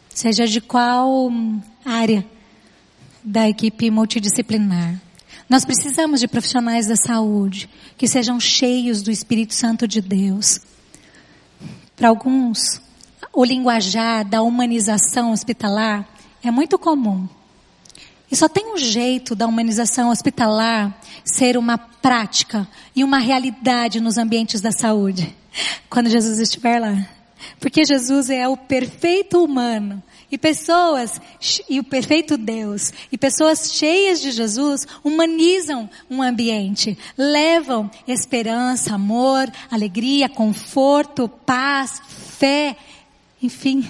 Seja 0.09 0.45
de 0.45 0.61
qual 0.61 1.31
área 1.83 2.25
da 3.23 3.49
equipe 3.49 3.89
multidisciplinar. 3.89 5.06
Nós 5.49 5.63
precisamos 5.63 6.19
de 6.19 6.27
profissionais 6.27 6.87
da 6.87 6.95
saúde 6.95 7.69
que 7.97 8.07
sejam 8.07 8.39
cheios 8.39 9.01
do 9.01 9.09
Espírito 9.09 9.53
Santo 9.53 9.87
de 9.87 10.01
Deus. 10.01 10.59
Para 11.95 12.09
alguns, 12.09 12.81
o 13.33 13.45
linguajar 13.45 14.27
da 14.27 14.41
humanização 14.41 15.31
hospitalar 15.31 16.07
é 16.43 16.51
muito 16.51 16.77
comum. 16.77 17.27
E 18.29 18.35
só 18.35 18.49
tem 18.49 18.73
um 18.73 18.77
jeito 18.77 19.35
da 19.35 19.47
humanização 19.47 20.09
hospitalar 20.09 20.99
ser 21.23 21.57
uma 21.57 21.77
prática 21.77 22.67
e 22.93 23.03
uma 23.03 23.17
realidade 23.17 24.01
nos 24.01 24.17
ambientes 24.17 24.59
da 24.59 24.71
saúde. 24.71 25.33
Quando 25.89 26.09
Jesus 26.09 26.39
estiver 26.39 26.79
lá. 26.79 27.07
Porque 27.59 27.85
Jesus 27.85 28.29
é 28.29 28.47
o 28.47 28.57
perfeito 28.57 29.43
humano. 29.43 30.03
E 30.29 30.37
pessoas, 30.37 31.21
e 31.69 31.79
o 31.79 31.83
perfeito 31.83 32.37
Deus, 32.37 32.91
e 33.09 33.17
pessoas 33.17 33.71
cheias 33.71 34.19
de 34.19 34.31
Jesus 34.31 34.85
humanizam 35.01 35.89
um 36.09 36.21
ambiente, 36.21 36.97
levam 37.17 37.89
esperança, 38.05 38.95
amor, 38.95 39.49
alegria, 39.71 40.27
conforto, 40.27 41.29
paz, 41.29 42.01
fé, 42.07 42.75
enfim, 43.41 43.87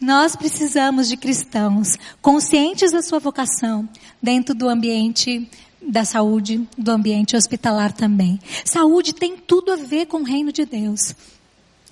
nós 0.00 0.36
precisamos 0.36 1.08
de 1.08 1.16
cristãos 1.16 1.96
conscientes 2.20 2.92
da 2.92 3.00
sua 3.00 3.18
vocação 3.18 3.88
dentro 4.20 4.54
do 4.54 4.68
ambiente 4.68 5.48
da 5.80 6.04
saúde, 6.04 6.68
do 6.76 6.90
ambiente 6.90 7.36
hospitalar 7.36 7.92
também. 7.92 8.38
Saúde 8.64 9.14
tem 9.14 9.36
tudo 9.36 9.72
a 9.72 9.76
ver 9.76 10.06
com 10.06 10.18
o 10.18 10.24
reino 10.24 10.52
de 10.52 10.64
Deus 10.64 11.14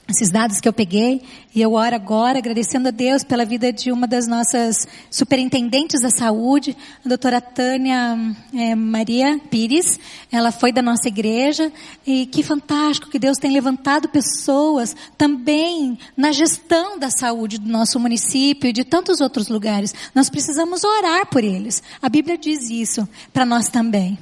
esses 0.08 0.30
dados 0.30 0.60
que 0.60 0.68
eu 0.68 0.72
peguei 0.72 1.20
e 1.54 1.60
eu 1.60 1.72
oro 1.72 1.96
agora 1.96 2.38
agradecendo 2.38 2.88
a 2.88 2.90
Deus 2.90 3.24
pela 3.24 3.44
vida 3.44 3.72
de 3.72 3.90
uma 3.90 4.06
das 4.06 4.26
nossas 4.28 4.86
superintendentes 5.10 6.00
da 6.00 6.10
saúde, 6.10 6.76
a 7.04 7.08
doutora 7.08 7.40
Tânia 7.40 8.16
é, 8.54 8.74
Maria 8.74 9.40
Pires. 9.50 9.98
Ela 10.30 10.52
foi 10.52 10.70
da 10.70 10.80
nossa 10.80 11.08
igreja 11.08 11.72
e 12.06 12.26
que 12.26 12.42
fantástico 12.42 13.10
que 13.10 13.18
Deus 13.18 13.36
tem 13.36 13.50
levantado 13.50 14.08
pessoas 14.08 14.94
também 15.18 15.98
na 16.16 16.30
gestão 16.30 16.98
da 16.98 17.10
saúde 17.10 17.58
do 17.58 17.68
nosso 17.68 17.98
município 17.98 18.70
e 18.70 18.72
de 18.72 18.84
tantos 18.84 19.20
outros 19.20 19.48
lugares. 19.48 19.92
Nós 20.14 20.30
precisamos 20.30 20.84
orar 20.84 21.26
por 21.26 21.42
eles. 21.42 21.82
A 22.00 22.08
Bíblia 22.08 22.38
diz 22.38 22.70
isso 22.70 23.08
para 23.32 23.44
nós 23.44 23.68
também. 23.68 24.16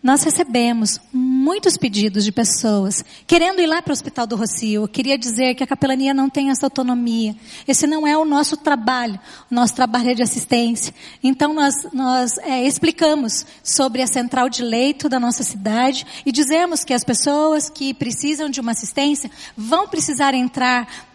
Nós 0.00 0.22
recebemos 0.22 1.00
muitos 1.12 1.76
pedidos 1.76 2.24
de 2.24 2.30
pessoas 2.30 3.04
querendo 3.26 3.60
ir 3.60 3.66
lá 3.66 3.82
para 3.82 3.90
o 3.90 3.92
Hospital 3.92 4.28
do 4.28 4.36
Rocio. 4.36 4.84
Eu 4.84 4.88
queria 4.88 5.18
dizer 5.18 5.56
que 5.56 5.64
a 5.64 5.66
capelania 5.66 6.14
não 6.14 6.30
tem 6.30 6.50
essa 6.50 6.66
autonomia. 6.66 7.34
Esse 7.66 7.86
não 7.86 8.06
é 8.06 8.16
o 8.16 8.24
nosso 8.24 8.56
trabalho. 8.56 9.18
O 9.50 9.54
nosso 9.54 9.74
trabalho 9.74 10.10
é 10.10 10.14
de 10.14 10.22
assistência. 10.22 10.94
Então 11.22 11.52
nós, 11.52 11.74
nós 11.92 12.38
é, 12.38 12.62
explicamos 12.64 13.44
sobre 13.62 14.00
a 14.00 14.06
central 14.06 14.48
de 14.48 14.62
leito 14.62 15.08
da 15.08 15.18
nossa 15.18 15.42
cidade 15.42 16.06
e 16.24 16.30
dizemos 16.30 16.84
que 16.84 16.94
as 16.94 17.02
pessoas 17.02 17.68
que 17.68 17.92
precisam 17.92 18.48
de 18.48 18.60
uma 18.60 18.72
assistência 18.72 19.30
vão 19.56 19.88
precisar 19.88 20.32
entrar 20.32 21.07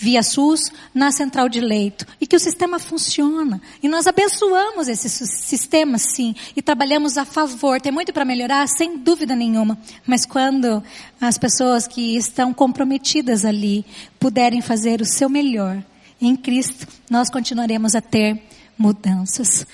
via 0.00 0.22
SUS 0.22 0.72
na 0.94 1.12
central 1.12 1.46
de 1.46 1.60
leito 1.60 2.06
e 2.18 2.26
que 2.26 2.34
o 2.34 2.40
sistema 2.40 2.78
funciona. 2.78 3.60
E 3.82 3.88
nós 3.88 4.06
abençoamos 4.06 4.88
esse 4.88 5.10
sistema, 5.10 5.98
sim, 5.98 6.34
e 6.56 6.62
trabalhamos 6.62 7.18
a 7.18 7.26
favor. 7.26 7.78
Tem 7.82 7.92
muito 7.92 8.10
para 8.10 8.24
melhorar, 8.24 8.66
sem 8.66 8.96
dúvida 8.96 9.36
nenhuma. 9.36 9.78
Mas 10.06 10.24
quando 10.24 10.82
as 11.20 11.36
pessoas 11.36 11.86
que 11.86 12.16
estão 12.16 12.54
comprometidas 12.54 13.44
ali 13.44 13.84
puderem 14.18 14.62
fazer 14.62 15.02
o 15.02 15.04
seu 15.04 15.28
melhor 15.28 15.84
em 16.18 16.34
Cristo, 16.34 16.88
nós 17.10 17.28
continuaremos 17.28 17.94
a 17.94 18.00
ter 18.00 18.42
mudanças. 18.78 19.66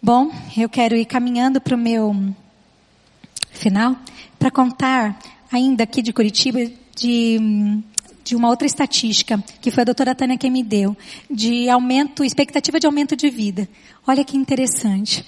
Bom, 0.00 0.30
eu 0.56 0.68
quero 0.68 0.94
ir 0.94 1.06
caminhando 1.06 1.60
para 1.60 1.74
o 1.74 1.78
meu 1.78 2.14
final 3.50 3.96
para 4.38 4.48
contar 4.48 5.18
ainda 5.50 5.82
aqui 5.82 6.02
de 6.02 6.12
Curitiba 6.12 6.70
de 6.94 7.82
de 8.24 8.36
uma 8.36 8.48
outra 8.48 8.66
estatística, 8.66 9.42
que 9.60 9.70
foi 9.70 9.82
a 9.82 9.84
doutora 9.84 10.14
Tânia 10.14 10.38
quem 10.38 10.50
me 10.50 10.62
deu, 10.62 10.96
de 11.30 11.68
aumento, 11.68 12.24
expectativa 12.24 12.78
de 12.78 12.86
aumento 12.86 13.16
de 13.16 13.28
vida. 13.30 13.68
Olha 14.06 14.24
que 14.24 14.36
interessante. 14.36 15.24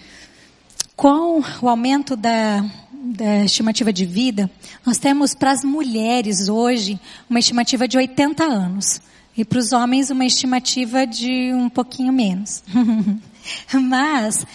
Com 0.96 1.42
o 1.60 1.68
aumento 1.68 2.16
da, 2.16 2.64
da 2.92 3.44
estimativa 3.44 3.92
de 3.92 4.04
vida, 4.04 4.50
nós 4.86 4.98
temos 4.98 5.34
para 5.34 5.50
as 5.50 5.64
mulheres 5.64 6.48
hoje 6.48 6.98
uma 7.28 7.38
estimativa 7.38 7.88
de 7.88 7.96
80 7.96 8.44
anos. 8.44 9.00
E 9.36 9.44
para 9.44 9.58
os 9.58 9.72
homens 9.72 10.10
uma 10.10 10.24
estimativa 10.24 11.04
de 11.06 11.52
um 11.52 11.68
pouquinho 11.68 12.12
menos. 12.12 12.62
Mas 13.72 14.46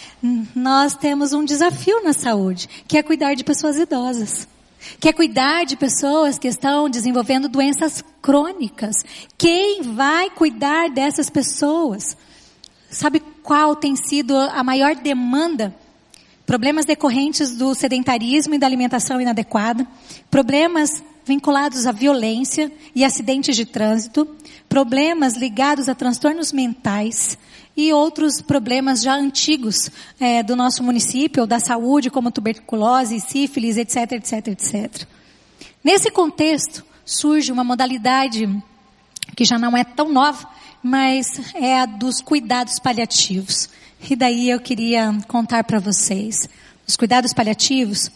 nós 0.54 0.94
temos 0.94 1.32
um 1.32 1.44
desafio 1.44 2.02
na 2.02 2.12
saúde, 2.12 2.68
que 2.88 2.96
é 2.96 3.02
cuidar 3.02 3.34
de 3.34 3.44
pessoas 3.44 3.76
idosas. 3.76 4.48
Quer 4.98 5.12
cuidar 5.12 5.64
de 5.64 5.76
pessoas 5.76 6.38
que 6.38 6.48
estão 6.48 6.88
desenvolvendo 6.88 7.48
doenças 7.48 8.02
crônicas. 8.22 8.96
Quem 9.36 9.82
vai 9.82 10.30
cuidar 10.30 10.90
dessas 10.90 11.28
pessoas? 11.28 12.16
Sabe 12.90 13.20
qual 13.42 13.76
tem 13.76 13.94
sido 13.96 14.36
a 14.36 14.62
maior 14.64 14.94
demanda? 14.94 15.74
Problemas 16.44 16.84
decorrentes 16.84 17.56
do 17.56 17.74
sedentarismo 17.74 18.54
e 18.54 18.58
da 18.58 18.66
alimentação 18.66 19.20
inadequada, 19.20 19.86
problemas 20.30 21.02
vinculados 21.30 21.86
à 21.86 21.92
violência 21.92 22.72
e 22.92 23.04
acidentes 23.04 23.54
de 23.54 23.64
trânsito, 23.64 24.26
problemas 24.68 25.36
ligados 25.36 25.88
a 25.88 25.94
transtornos 25.94 26.52
mentais, 26.52 27.38
e 27.76 27.92
outros 27.92 28.42
problemas 28.42 29.00
já 29.00 29.14
antigos 29.14 29.88
é, 30.18 30.42
do 30.42 30.56
nosso 30.56 30.82
município, 30.82 31.42
ou 31.42 31.46
da 31.46 31.60
saúde, 31.60 32.10
como 32.10 32.32
tuberculose, 32.32 33.20
sífilis, 33.20 33.76
etc, 33.76 34.10
etc, 34.12 34.48
etc. 34.48 35.06
Nesse 35.84 36.10
contexto, 36.10 36.84
surge 37.04 37.52
uma 37.52 37.62
modalidade 37.62 38.48
que 39.36 39.44
já 39.44 39.56
não 39.56 39.76
é 39.76 39.84
tão 39.84 40.08
nova, 40.08 40.48
mas 40.82 41.54
é 41.54 41.78
a 41.78 41.86
dos 41.86 42.20
cuidados 42.20 42.80
paliativos. 42.80 43.70
E 44.10 44.16
daí 44.16 44.50
eu 44.50 44.58
queria 44.58 45.16
contar 45.28 45.62
para 45.62 45.78
vocês. 45.78 46.48
Os 46.88 46.96
cuidados 46.96 47.32
paliativos, 47.32 48.10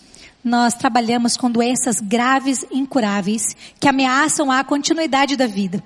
nós 0.45 0.75
trabalhamos 0.75 1.37
com 1.37 1.51
doenças 1.51 2.01
graves 2.01 2.67
incuráveis 2.71 3.57
que 3.81 3.89
ameaçam 3.89 4.51
a 4.51 4.63
continuidade 4.63 5.37
da 5.37 5.47
vida. 5.47 5.83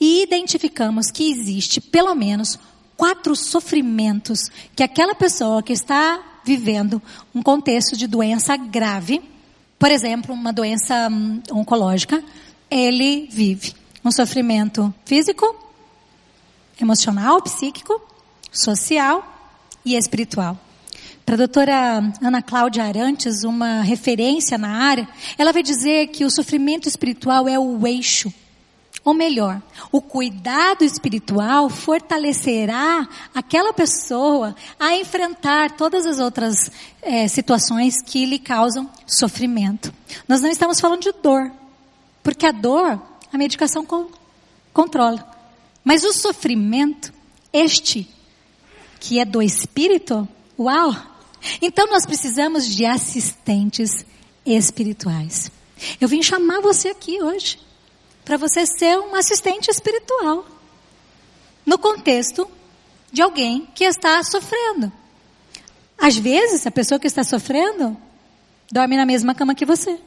E 0.00 0.22
identificamos 0.22 1.10
que 1.10 1.30
existe 1.30 1.80
pelo 1.80 2.14
menos 2.14 2.58
quatro 2.96 3.36
sofrimentos 3.36 4.50
que 4.74 4.82
aquela 4.82 5.14
pessoa 5.14 5.62
que 5.62 5.72
está 5.72 6.20
vivendo 6.44 7.02
um 7.34 7.42
contexto 7.42 7.96
de 7.96 8.06
doença 8.06 8.56
grave, 8.56 9.20
por 9.78 9.90
exemplo, 9.90 10.34
uma 10.34 10.52
doença 10.52 11.08
hum, 11.10 11.42
oncológica, 11.52 12.24
ele 12.70 13.28
vive 13.30 13.74
um 14.04 14.10
sofrimento 14.10 14.92
físico, 15.04 15.54
emocional, 16.80 17.42
psíquico, 17.42 18.00
social 18.50 19.22
e 19.84 19.94
espiritual. 19.94 20.58
Para 21.28 21.34
a 21.34 21.44
doutora 21.44 22.12
Ana 22.22 22.40
Cláudia 22.40 22.84
Arantes, 22.84 23.44
uma 23.44 23.82
referência 23.82 24.56
na 24.56 24.82
área, 24.82 25.06
ela 25.36 25.52
vai 25.52 25.62
dizer 25.62 26.06
que 26.06 26.24
o 26.24 26.30
sofrimento 26.30 26.88
espiritual 26.88 27.46
é 27.46 27.58
o 27.58 27.86
eixo 27.86 28.32
Ou 29.04 29.12
melhor, 29.12 29.60
o 29.92 30.00
cuidado 30.00 30.84
espiritual 30.84 31.68
fortalecerá 31.68 33.06
aquela 33.34 33.74
pessoa 33.74 34.56
a 34.80 34.96
enfrentar 34.96 35.72
todas 35.72 36.06
as 36.06 36.18
outras 36.18 36.70
é, 37.02 37.28
situações 37.28 38.00
que 38.00 38.24
lhe 38.24 38.38
causam 38.38 38.88
sofrimento. 39.06 39.92
Nós 40.26 40.40
não 40.40 40.48
estamos 40.48 40.80
falando 40.80 41.02
de 41.02 41.12
dor, 41.12 41.52
porque 42.22 42.46
a 42.46 42.52
dor, 42.52 43.02
a 43.30 43.36
medicação 43.36 43.84
co 43.84 44.10
controla. 44.72 45.30
Mas 45.84 46.04
o 46.04 46.12
sofrimento, 46.14 47.12
este, 47.52 48.08
que 48.98 49.20
é 49.20 49.26
do 49.26 49.42
espírito, 49.42 50.26
uau! 50.58 51.17
Então 51.60 51.86
nós 51.86 52.04
precisamos 52.04 52.66
de 52.66 52.84
assistentes 52.84 54.04
espirituais. 54.44 55.50
Eu 56.00 56.08
vim 56.08 56.22
chamar 56.22 56.60
você 56.60 56.88
aqui 56.88 57.22
hoje 57.22 57.58
para 58.24 58.36
você 58.36 58.66
ser 58.66 58.98
um 58.98 59.14
assistente 59.14 59.70
espiritual. 59.70 60.46
No 61.64 61.78
contexto 61.78 62.48
de 63.12 63.22
alguém 63.22 63.66
que 63.74 63.84
está 63.84 64.22
sofrendo. 64.22 64.92
Às 65.96 66.16
vezes, 66.16 66.66
a 66.66 66.70
pessoa 66.70 66.98
que 66.98 67.06
está 67.06 67.24
sofrendo 67.24 67.96
dorme 68.70 68.96
na 68.96 69.04
mesma 69.04 69.34
cama 69.34 69.54
que 69.54 69.66
você. 69.66 69.98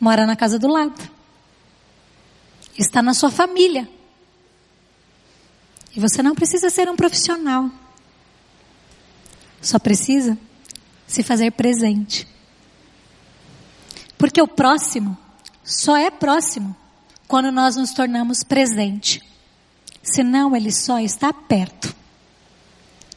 Mora 0.00 0.26
na 0.26 0.36
casa 0.36 0.58
do 0.58 0.68
lado. 0.68 1.10
Está 2.78 3.02
na 3.02 3.12
sua 3.12 3.30
família. 3.30 3.88
E 5.98 6.00
você 6.00 6.22
não 6.22 6.32
precisa 6.32 6.70
ser 6.70 6.88
um 6.88 6.94
profissional. 6.94 7.68
Só 9.60 9.80
precisa 9.80 10.38
se 11.08 11.24
fazer 11.24 11.50
presente. 11.50 12.24
Porque 14.16 14.40
o 14.40 14.46
próximo 14.46 15.18
só 15.64 15.96
é 15.96 16.08
próximo 16.08 16.76
quando 17.26 17.50
nós 17.50 17.74
nos 17.74 17.92
tornamos 17.92 18.44
presente. 18.44 19.20
Senão 20.00 20.54
ele 20.54 20.70
só 20.70 21.00
está 21.00 21.32
perto. 21.32 21.92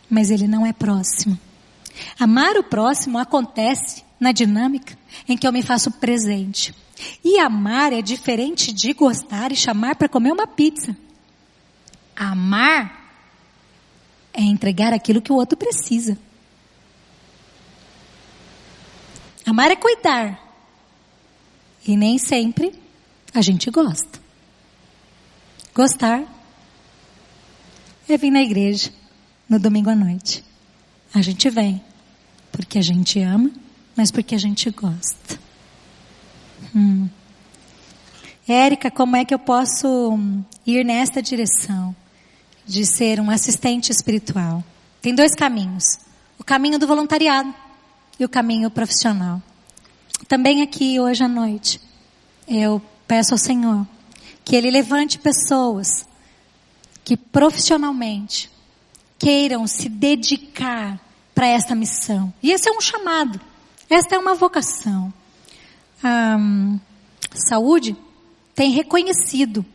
Mas 0.09 0.31
ele 0.31 0.47
não 0.47 0.65
é 0.65 0.73
próximo. 0.73 1.39
Amar 2.17 2.57
o 2.57 2.63
próximo 2.63 3.19
acontece 3.19 4.03
na 4.19 4.31
dinâmica 4.31 4.97
em 5.29 5.37
que 5.37 5.45
eu 5.45 5.53
me 5.53 5.61
faço 5.61 5.91
presente. 5.91 6.73
E 7.23 7.37
amar 7.37 7.93
é 7.93 8.01
diferente 8.01 8.73
de 8.73 8.91
gostar 8.93 9.51
e 9.51 9.55
chamar 9.55 9.95
para 9.97 10.09
comer 10.09 10.31
uma 10.31 10.47
pizza. 10.47 10.97
Amar 12.21 13.01
é 14.31 14.41
entregar 14.41 14.93
aquilo 14.93 15.23
que 15.23 15.31
o 15.31 15.36
outro 15.36 15.57
precisa. 15.57 16.15
Amar 19.43 19.71
é 19.71 19.75
cuidar. 19.75 20.39
E 21.84 21.97
nem 21.97 22.19
sempre 22.19 22.79
a 23.34 23.41
gente 23.41 23.71
gosta. 23.71 24.21
Gostar 25.73 26.23
é 28.07 28.15
vir 28.17 28.29
na 28.29 28.43
igreja 28.43 28.91
no 29.49 29.57
domingo 29.57 29.89
à 29.89 29.95
noite. 29.95 30.43
A 31.12 31.23
gente 31.23 31.49
vem 31.49 31.84
porque 32.51 32.77
a 32.77 32.84
gente 32.84 33.19
ama, 33.19 33.49
mas 33.97 34.12
porque 34.12 34.36
a 34.36 34.38
gente 34.38 34.69
gosta. 34.69 35.39
Hum. 36.75 37.10
Érica, 38.47 38.91
como 38.91 39.15
é 39.15 39.25
que 39.25 39.34
eu 39.34 39.39
posso 39.39 40.19
ir 40.67 40.86
nesta 40.86 41.19
direção 41.19 41.95
de 42.71 42.86
ser 42.86 43.19
um 43.19 43.29
assistente 43.29 43.91
espiritual? 43.91 44.63
Tem 45.01 45.13
dois 45.13 45.36
caminhos: 45.36 45.99
o 46.39 46.43
caminho 46.43 46.79
do 46.79 46.88
voluntariado 46.88 47.53
e 48.19 48.25
o 48.25 48.29
caminho 48.29 48.71
profissional. 48.71 49.41
Também 50.27 50.62
aqui 50.62 50.99
hoje 50.99 51.23
à 51.23 51.27
noite, 51.27 51.81
eu 52.47 52.81
peço 53.07 53.34
ao 53.34 53.38
Senhor 53.38 53.86
que 54.45 54.55
Ele 54.55 54.71
levante 54.71 55.19
pessoas 55.19 56.07
que 57.03 57.17
profissionalmente 57.17 58.49
queiram 59.19 59.67
se 59.67 59.89
dedicar 59.89 60.99
para 61.36 61.47
esta 61.47 61.75
missão. 61.75 62.34
E 62.41 62.51
esse 62.51 62.69
é 62.69 62.71
um 62.71 62.81
chamado, 62.81 63.39
esta 63.89 64.15
é 64.15 64.19
uma 64.19 64.36
vocação. 64.36 65.13
A 66.03 66.38
saúde 67.34 67.95
tem 68.55 68.71
reconhecido 68.71 69.65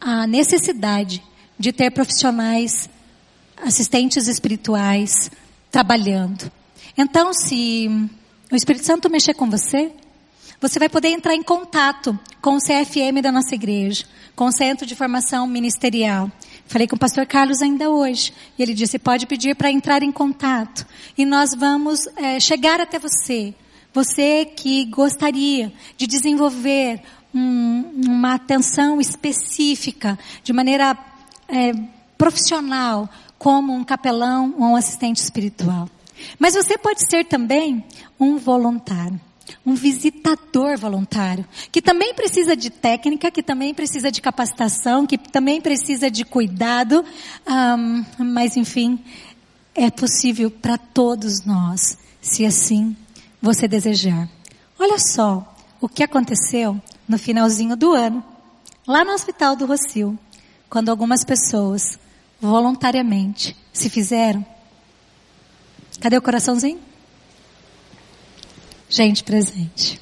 a 0.00 0.26
necessidade 0.26 1.22
de 1.58 1.72
ter 1.72 1.90
profissionais, 1.90 2.88
assistentes 3.56 4.26
espirituais 4.26 5.30
trabalhando. 5.70 6.50
Então, 6.96 7.32
se 7.32 7.88
o 8.50 8.56
Espírito 8.56 8.86
Santo 8.86 9.10
mexer 9.10 9.34
com 9.34 9.50
você, 9.50 9.92
você 10.60 10.78
vai 10.78 10.88
poder 10.88 11.08
entrar 11.08 11.34
em 11.34 11.42
contato 11.42 12.18
com 12.40 12.56
o 12.56 12.60
CFM 12.60 13.20
da 13.22 13.30
nossa 13.30 13.54
igreja, 13.54 14.04
com 14.34 14.46
o 14.46 14.52
Centro 14.52 14.86
de 14.86 14.94
Formação 14.94 15.46
Ministerial. 15.46 16.30
Falei 16.66 16.86
com 16.86 16.96
o 16.96 16.98
pastor 16.98 17.26
Carlos 17.26 17.60
ainda 17.60 17.90
hoje. 17.90 18.32
E 18.58 18.62
ele 18.62 18.72
disse, 18.72 18.98
pode 18.98 19.26
pedir 19.26 19.54
para 19.54 19.70
entrar 19.70 20.02
em 20.02 20.10
contato. 20.10 20.86
E 21.16 21.24
nós 21.24 21.54
vamos 21.54 22.06
é, 22.16 22.40
chegar 22.40 22.80
até 22.80 22.98
você. 22.98 23.54
Você 23.92 24.44
que 24.44 24.84
gostaria 24.86 25.72
de 25.96 26.06
desenvolver 26.06 27.02
um, 27.34 27.92
uma 28.06 28.34
atenção 28.34 29.00
específica, 29.00 30.18
de 30.42 30.52
maneira 30.52 30.96
é, 31.48 31.72
profissional, 32.16 33.08
como 33.38 33.72
um 33.72 33.84
capelão 33.84 34.54
ou 34.58 34.64
um 34.68 34.76
assistente 34.76 35.18
espiritual. 35.18 35.88
Mas 36.38 36.54
você 36.54 36.78
pode 36.78 37.06
ser 37.08 37.24
também 37.24 37.84
um 38.18 38.38
voluntário, 38.38 39.20
um 39.64 39.74
visitador 39.74 40.78
voluntário, 40.78 41.46
que 41.70 41.82
também 41.82 42.14
precisa 42.14 42.56
de 42.56 42.70
técnica, 42.70 43.30
que 43.30 43.42
também 43.42 43.74
precisa 43.74 44.10
de 44.10 44.20
capacitação, 44.20 45.06
que 45.06 45.18
também 45.18 45.60
precisa 45.60 46.10
de 46.10 46.24
cuidado, 46.24 47.04
um, 47.46 48.04
mas 48.24 48.56
enfim, 48.56 48.98
é 49.74 49.90
possível 49.90 50.50
para 50.50 50.78
todos 50.78 51.44
nós, 51.44 51.98
se 52.20 52.46
assim 52.46 52.96
você 53.40 53.68
desejar. 53.68 54.28
Olha 54.78 54.98
só 54.98 55.54
o 55.80 55.88
que 55.88 56.02
aconteceu 56.02 56.80
no 57.06 57.18
finalzinho 57.18 57.76
do 57.76 57.92
ano, 57.92 58.24
lá 58.86 59.04
no 59.04 59.12
Hospital 59.12 59.54
do 59.54 59.66
Rocio, 59.66 60.18
quando 60.68 60.90
algumas 60.90 61.24
pessoas 61.24 61.98
voluntariamente 62.40 63.56
se 63.72 63.88
fizeram 63.88 64.44
Cadê 66.00 66.16
o 66.16 66.22
coraçãozinho? 66.22 66.78
Gente 68.88 69.24
presente. 69.24 70.00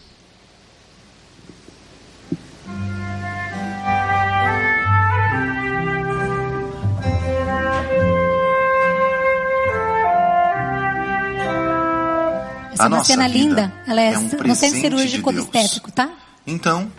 Essa 12.73 12.85
é 12.85 12.89
uma 12.89 13.05
cena 13.05 13.27
linda. 13.29 13.73
Ela 13.87 14.01
é, 14.01 14.13
é 14.13 14.19
um 14.19 14.29
no 14.29 14.55
centro 14.55 14.81
cirúrgico 14.81 15.33
de 15.33 15.39
obstétrico, 15.39 15.93
tá? 15.93 16.11
Então, 16.47 16.93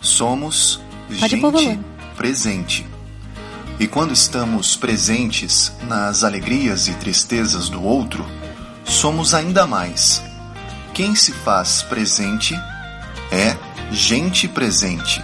somos 0.00 0.78
Pode 1.18 1.36
gente 1.36 1.80
presente. 2.16 2.91
E 3.82 3.88
quando 3.88 4.12
estamos 4.12 4.76
presentes 4.76 5.72
nas 5.88 6.22
alegrias 6.22 6.86
e 6.86 6.94
tristezas 6.94 7.68
do 7.68 7.82
outro, 7.82 8.24
somos 8.84 9.34
ainda 9.34 9.66
mais. 9.66 10.22
Quem 10.94 11.16
se 11.16 11.32
faz 11.32 11.82
presente 11.82 12.54
é 13.32 13.56
gente 13.90 14.46
presente. 14.46 15.20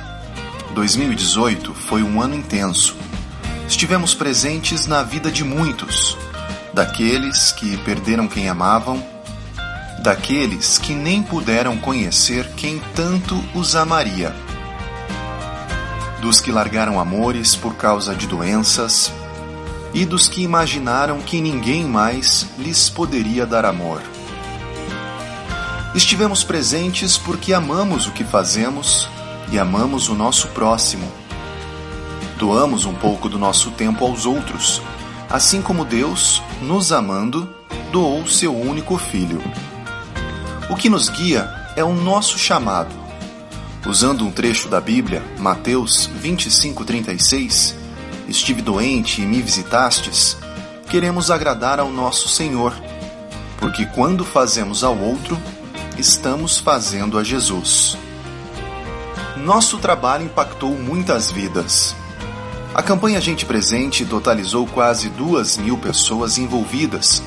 2018 0.75 1.73
foi 1.73 2.03
um 2.03 2.21
ano 2.21 2.35
intenso. 2.35 2.97
Estivemos 3.69 4.13
presentes 4.13 4.89
na 4.89 5.05
vida 5.05 5.31
de 5.31 5.45
muitos, 5.45 6.19
daqueles 6.75 7.53
que 7.53 7.77
perderam 7.77 8.27
quem 8.27 8.49
amavam, 8.49 9.01
daqueles 10.03 10.79
que 10.79 10.95
nem 10.95 11.23
puderam 11.23 11.79
conhecer 11.79 12.45
quem 12.57 12.83
tanto 12.97 13.37
os 13.55 13.77
amaria, 13.77 14.35
dos 16.21 16.41
que 16.41 16.53
largaram 16.53 16.99
amores 16.99 17.55
por 17.55 17.75
causa 17.75 18.15
de 18.15 18.27
doenças, 18.27 19.13
e 19.95 20.05
dos 20.05 20.29
que 20.29 20.43
imaginaram 20.43 21.21
que 21.21 21.41
ninguém 21.41 21.85
mais 21.85 22.47
lhes 22.59 22.91
poderia 22.91 23.47
dar 23.47 23.65
amor. 23.65 24.03
Estivemos 25.95 26.45
presentes 26.45 27.17
porque 27.17 27.53
amamos 27.55 28.07
o 28.07 28.13
que 28.13 28.23
fazemos 28.23 29.09
e 29.51 29.59
amamos 29.59 30.09
o 30.09 30.15
nosso 30.15 30.49
próximo. 30.49 31.11
Doamos 32.37 32.85
um 32.85 32.95
pouco 32.95 33.29
do 33.29 33.39
nosso 33.39 33.71
tempo 33.71 34.05
aos 34.05 34.27
outros, 34.27 34.83
assim 35.31 35.63
como 35.63 35.85
Deus, 35.85 36.43
nos 36.61 36.93
amando, 36.93 37.49
doou 37.91 38.27
seu 38.27 38.55
único 38.55 38.97
filho. 38.99 39.43
O 40.71 40.77
que 40.77 40.91
nos 40.91 41.09
guia 41.09 41.51
é 41.75 41.83
o 41.83 41.95
nosso 41.95 42.39
chamado. 42.39 42.95
Usando 43.89 44.23
um 44.27 44.31
trecho 44.31 44.69
da 44.69 44.83
Bíblia, 44.83 45.25
Mateus 45.39 46.11
25:36, 46.21 47.75
estive 48.29 48.61
doente 48.61 49.23
e 49.23 49.25
me 49.25 49.41
visitastes, 49.41 50.37
queremos 50.91 51.31
agradar 51.31 51.81
ao 51.81 51.91
nosso 51.91 52.29
Senhor, 52.29 52.75
porque 53.57 53.87
quando 53.87 54.27
fazemos 54.27 54.85
ao 54.85 54.95
outro, 54.99 55.39
estamos 55.97 56.59
fazendo 56.59 57.19
a 57.19 57.25
Jesus. 57.25 57.97
nosso 59.39 59.79
trabalho 59.79 60.27
impactou 60.27 60.77
muitas 60.77 61.33
vidas. 61.33 61.97
A 62.75 62.83
campanha 62.83 63.23
Gente 63.23 63.47
Presente 63.47 64.05
totalizou 64.05 64.67
quase 64.67 65.09
duas 65.09 65.57
mil 65.57 65.79
pessoas 65.79 66.37
envolvidas, 66.37 67.23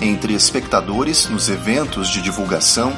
entre 0.00 0.32
espectadores 0.32 1.28
nos 1.28 1.50
eventos 1.50 2.08
de 2.08 2.22
divulgação 2.22 2.96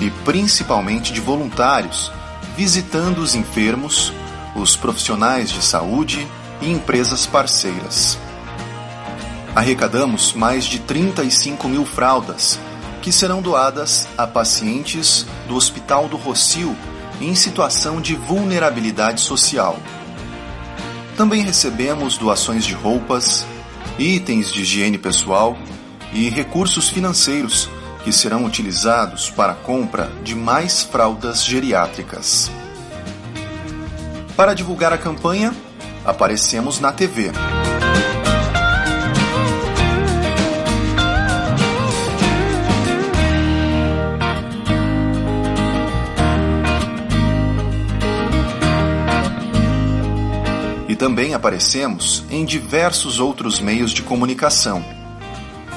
e 0.00 0.10
principalmente 0.24 1.12
de 1.12 1.20
voluntários, 1.20 2.10
visitando 2.58 3.18
os 3.18 3.36
enfermos, 3.36 4.12
os 4.56 4.74
profissionais 4.74 5.48
de 5.48 5.62
saúde 5.62 6.26
e 6.60 6.68
empresas 6.68 7.24
parceiras. 7.24 8.18
Arrecadamos 9.54 10.32
mais 10.32 10.64
de 10.64 10.80
35 10.80 11.68
mil 11.68 11.86
fraldas, 11.86 12.58
que 13.00 13.12
serão 13.12 13.40
doadas 13.40 14.08
a 14.18 14.26
pacientes 14.26 15.24
do 15.46 15.54
Hospital 15.54 16.08
do 16.08 16.16
Rocio 16.16 16.76
em 17.20 17.32
situação 17.36 18.00
de 18.00 18.16
vulnerabilidade 18.16 19.20
social. 19.20 19.78
Também 21.16 21.44
recebemos 21.44 22.18
doações 22.18 22.64
de 22.64 22.74
roupas, 22.74 23.46
itens 24.00 24.52
de 24.52 24.62
higiene 24.62 24.98
pessoal 24.98 25.56
e 26.12 26.28
recursos 26.28 26.88
financeiros 26.88 27.70
que 28.04 28.12
serão 28.12 28.44
utilizados 28.44 29.30
para 29.30 29.52
a 29.52 29.56
compra 29.56 30.10
de 30.22 30.34
mais 30.34 30.82
fraldas 30.82 31.44
geriátricas. 31.44 32.50
Para 34.36 34.54
divulgar 34.54 34.92
a 34.92 34.98
campanha, 34.98 35.52
aparecemos 36.04 36.78
na 36.78 36.92
TV. 36.92 37.32
E 50.88 50.94
também 50.94 51.34
aparecemos 51.34 52.24
em 52.30 52.44
diversos 52.44 53.18
outros 53.20 53.60
meios 53.60 53.90
de 53.90 54.02
comunicação. 54.02 54.84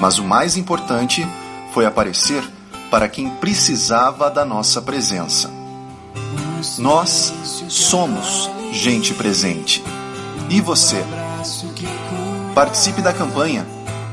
Mas 0.00 0.18
o 0.18 0.24
mais 0.24 0.56
importante 0.56 1.26
foi 1.72 1.86
aparecer 1.86 2.44
para 2.90 3.08
quem 3.08 3.30
precisava 3.36 4.28
da 4.30 4.44
nossa 4.44 4.82
presença. 4.82 5.50
Nós 6.78 7.32
somos 7.68 8.50
gente 8.72 9.14
presente. 9.14 9.82
E 10.50 10.60
você? 10.60 11.02
Participe 12.54 13.00
da 13.00 13.12
campanha. 13.12 13.64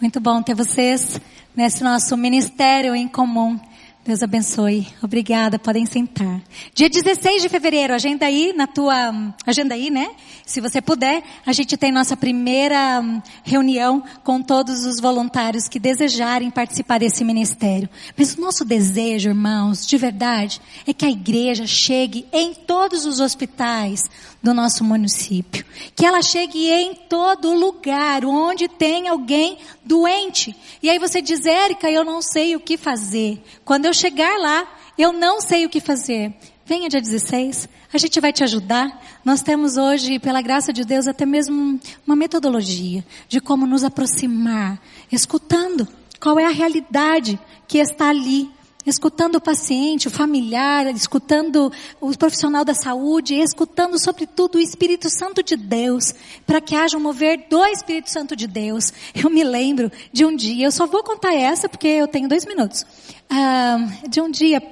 Muito 0.00 0.20
bom 0.20 0.40
ter 0.40 0.54
vocês 0.54 1.20
nesse 1.52 1.82
nosso 1.82 2.16
ministério 2.16 2.94
em 2.94 3.08
comum. 3.08 3.58
Deus 4.02 4.22
abençoe. 4.22 4.88
Obrigada, 5.02 5.58
podem 5.58 5.84
sentar. 5.84 6.40
Dia 6.74 6.88
16 6.88 7.42
de 7.42 7.50
fevereiro, 7.50 7.92
agenda 7.92 8.24
aí 8.24 8.54
na 8.56 8.66
tua, 8.66 9.34
agenda 9.46 9.74
aí, 9.74 9.90
né? 9.90 10.12
Se 10.46 10.58
você 10.58 10.80
puder, 10.80 11.22
a 11.44 11.52
gente 11.52 11.76
tem 11.76 11.92
nossa 11.92 12.16
primeira 12.16 13.00
hum, 13.02 13.20
reunião 13.44 14.02
com 14.24 14.40
todos 14.40 14.86
os 14.86 15.00
voluntários 15.00 15.68
que 15.68 15.78
desejarem 15.78 16.50
participar 16.50 16.98
desse 16.98 17.22
ministério. 17.22 17.90
Mas 18.16 18.34
o 18.34 18.40
nosso 18.40 18.64
desejo, 18.64 19.28
irmãos, 19.28 19.86
de 19.86 19.98
verdade, 19.98 20.62
é 20.86 20.94
que 20.94 21.04
a 21.04 21.10
igreja 21.10 21.66
chegue 21.66 22.26
em 22.32 22.54
todos 22.54 23.04
os 23.04 23.20
hospitais 23.20 24.04
do 24.42 24.54
nosso 24.54 24.82
município. 24.82 25.64
Que 25.94 26.06
ela 26.06 26.22
chegue 26.22 26.70
em 26.70 26.94
todo 26.94 27.52
lugar 27.52 28.24
onde 28.24 28.66
tem 28.66 29.08
alguém 29.08 29.58
doente. 29.84 30.56
E 30.82 30.88
aí 30.88 30.98
você 30.98 31.20
diz, 31.20 31.44
Érica, 31.44 31.90
eu 31.90 32.04
não 32.04 32.22
sei 32.22 32.56
o 32.56 32.60
que 32.60 32.78
fazer. 32.78 33.42
Quando 33.64 33.89
eu 33.90 33.94
chegar 33.94 34.38
lá, 34.38 34.68
eu 34.96 35.12
não 35.12 35.40
sei 35.40 35.66
o 35.66 35.68
que 35.68 35.80
fazer. 35.80 36.32
Venha 36.64 36.88
dia 36.88 37.00
16, 37.00 37.68
a 37.92 37.98
gente 37.98 38.20
vai 38.20 38.32
te 38.32 38.44
ajudar. 38.44 39.04
Nós 39.24 39.42
temos 39.42 39.76
hoje, 39.76 40.20
pela 40.20 40.40
graça 40.40 40.72
de 40.72 40.84
Deus, 40.84 41.08
até 41.08 41.26
mesmo 41.26 41.80
uma 42.06 42.14
metodologia 42.14 43.04
de 43.28 43.40
como 43.40 43.66
nos 43.66 43.82
aproximar, 43.82 44.80
escutando 45.10 45.88
qual 46.20 46.38
é 46.38 46.46
a 46.46 46.50
realidade 46.50 47.38
que 47.66 47.78
está 47.78 48.10
ali, 48.10 48.48
escutando 48.86 49.36
o 49.36 49.40
paciente, 49.40 50.08
o 50.08 50.10
familiar, 50.10 50.86
escutando 50.94 51.72
o 52.00 52.16
profissional 52.16 52.64
da 52.64 52.74
saúde, 52.74 53.34
escutando 53.34 53.98
sobretudo 53.98 54.56
o 54.56 54.60
Espírito 54.60 55.08
Santo 55.10 55.42
de 55.42 55.56
Deus, 55.56 56.14
para 56.46 56.60
que 56.60 56.74
haja 56.74 56.96
um 56.96 57.00
mover 57.00 57.46
do 57.48 57.64
Espírito 57.66 58.10
Santo 58.10 58.34
de 58.34 58.46
Deus. 58.46 58.92
Eu 59.14 59.30
me 59.30 59.44
lembro 59.44 59.90
de 60.12 60.24
um 60.24 60.34
dia, 60.34 60.66
eu 60.66 60.72
só 60.72 60.86
vou 60.86 61.02
contar 61.02 61.34
essa 61.34 61.68
porque 61.68 61.88
eu 61.88 62.08
tenho 62.08 62.28
dois 62.28 62.46
minutos, 62.46 62.86
ah, 63.28 63.78
de 64.08 64.20
um 64.20 64.30
dia, 64.30 64.62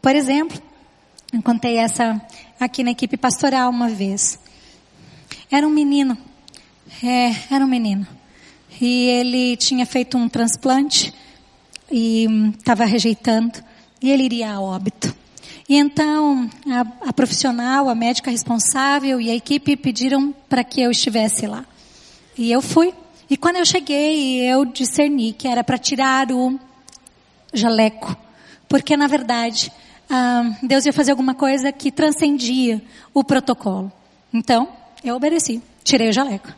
por 0.00 0.14
exemplo, 0.14 0.60
eu 1.32 1.42
contei 1.42 1.76
essa 1.78 2.20
aqui 2.60 2.84
na 2.84 2.92
equipe 2.92 3.16
pastoral 3.16 3.70
uma 3.70 3.88
vez. 3.88 4.38
Era 5.50 5.66
um 5.66 5.70
menino. 5.70 6.16
É, 7.02 7.54
era 7.54 7.64
um 7.64 7.68
menino. 7.68 8.06
E 8.80 9.06
ele 9.06 9.56
tinha 9.56 9.84
feito 9.86 10.16
um 10.16 10.28
transplante 10.28 11.12
e 11.96 12.26
estava 12.58 12.84
rejeitando. 12.84 13.62
E 14.02 14.10
ele 14.10 14.24
iria 14.24 14.50
a 14.50 14.60
óbito. 14.60 15.14
E 15.68 15.76
então 15.76 16.50
a, 16.68 17.08
a 17.08 17.12
profissional, 17.12 17.88
a 17.88 17.94
médica 17.94 18.32
responsável 18.32 19.20
e 19.20 19.30
a 19.30 19.34
equipe 19.34 19.76
pediram 19.76 20.34
para 20.48 20.64
que 20.64 20.82
eu 20.82 20.90
estivesse 20.90 21.46
lá. 21.46 21.64
E 22.36 22.50
eu 22.50 22.60
fui. 22.60 22.92
E 23.30 23.36
quando 23.36 23.56
eu 23.56 23.64
cheguei, 23.64 24.42
eu 24.42 24.64
discerni 24.64 25.32
que 25.32 25.46
era 25.46 25.62
para 25.62 25.78
tirar 25.78 26.32
o 26.32 26.58
jaleco. 27.52 28.16
Porque 28.68 28.96
na 28.96 29.06
verdade, 29.06 29.70
ah, 30.10 30.50
Deus 30.64 30.84
ia 30.84 30.92
fazer 30.92 31.12
alguma 31.12 31.34
coisa 31.34 31.70
que 31.70 31.92
transcendia 31.92 32.82
o 33.14 33.22
protocolo. 33.22 33.90
Então, 34.32 34.68
eu 35.04 35.14
obedeci, 35.14 35.62
tirei 35.84 36.08
o 36.08 36.12
jaleco 36.12 36.48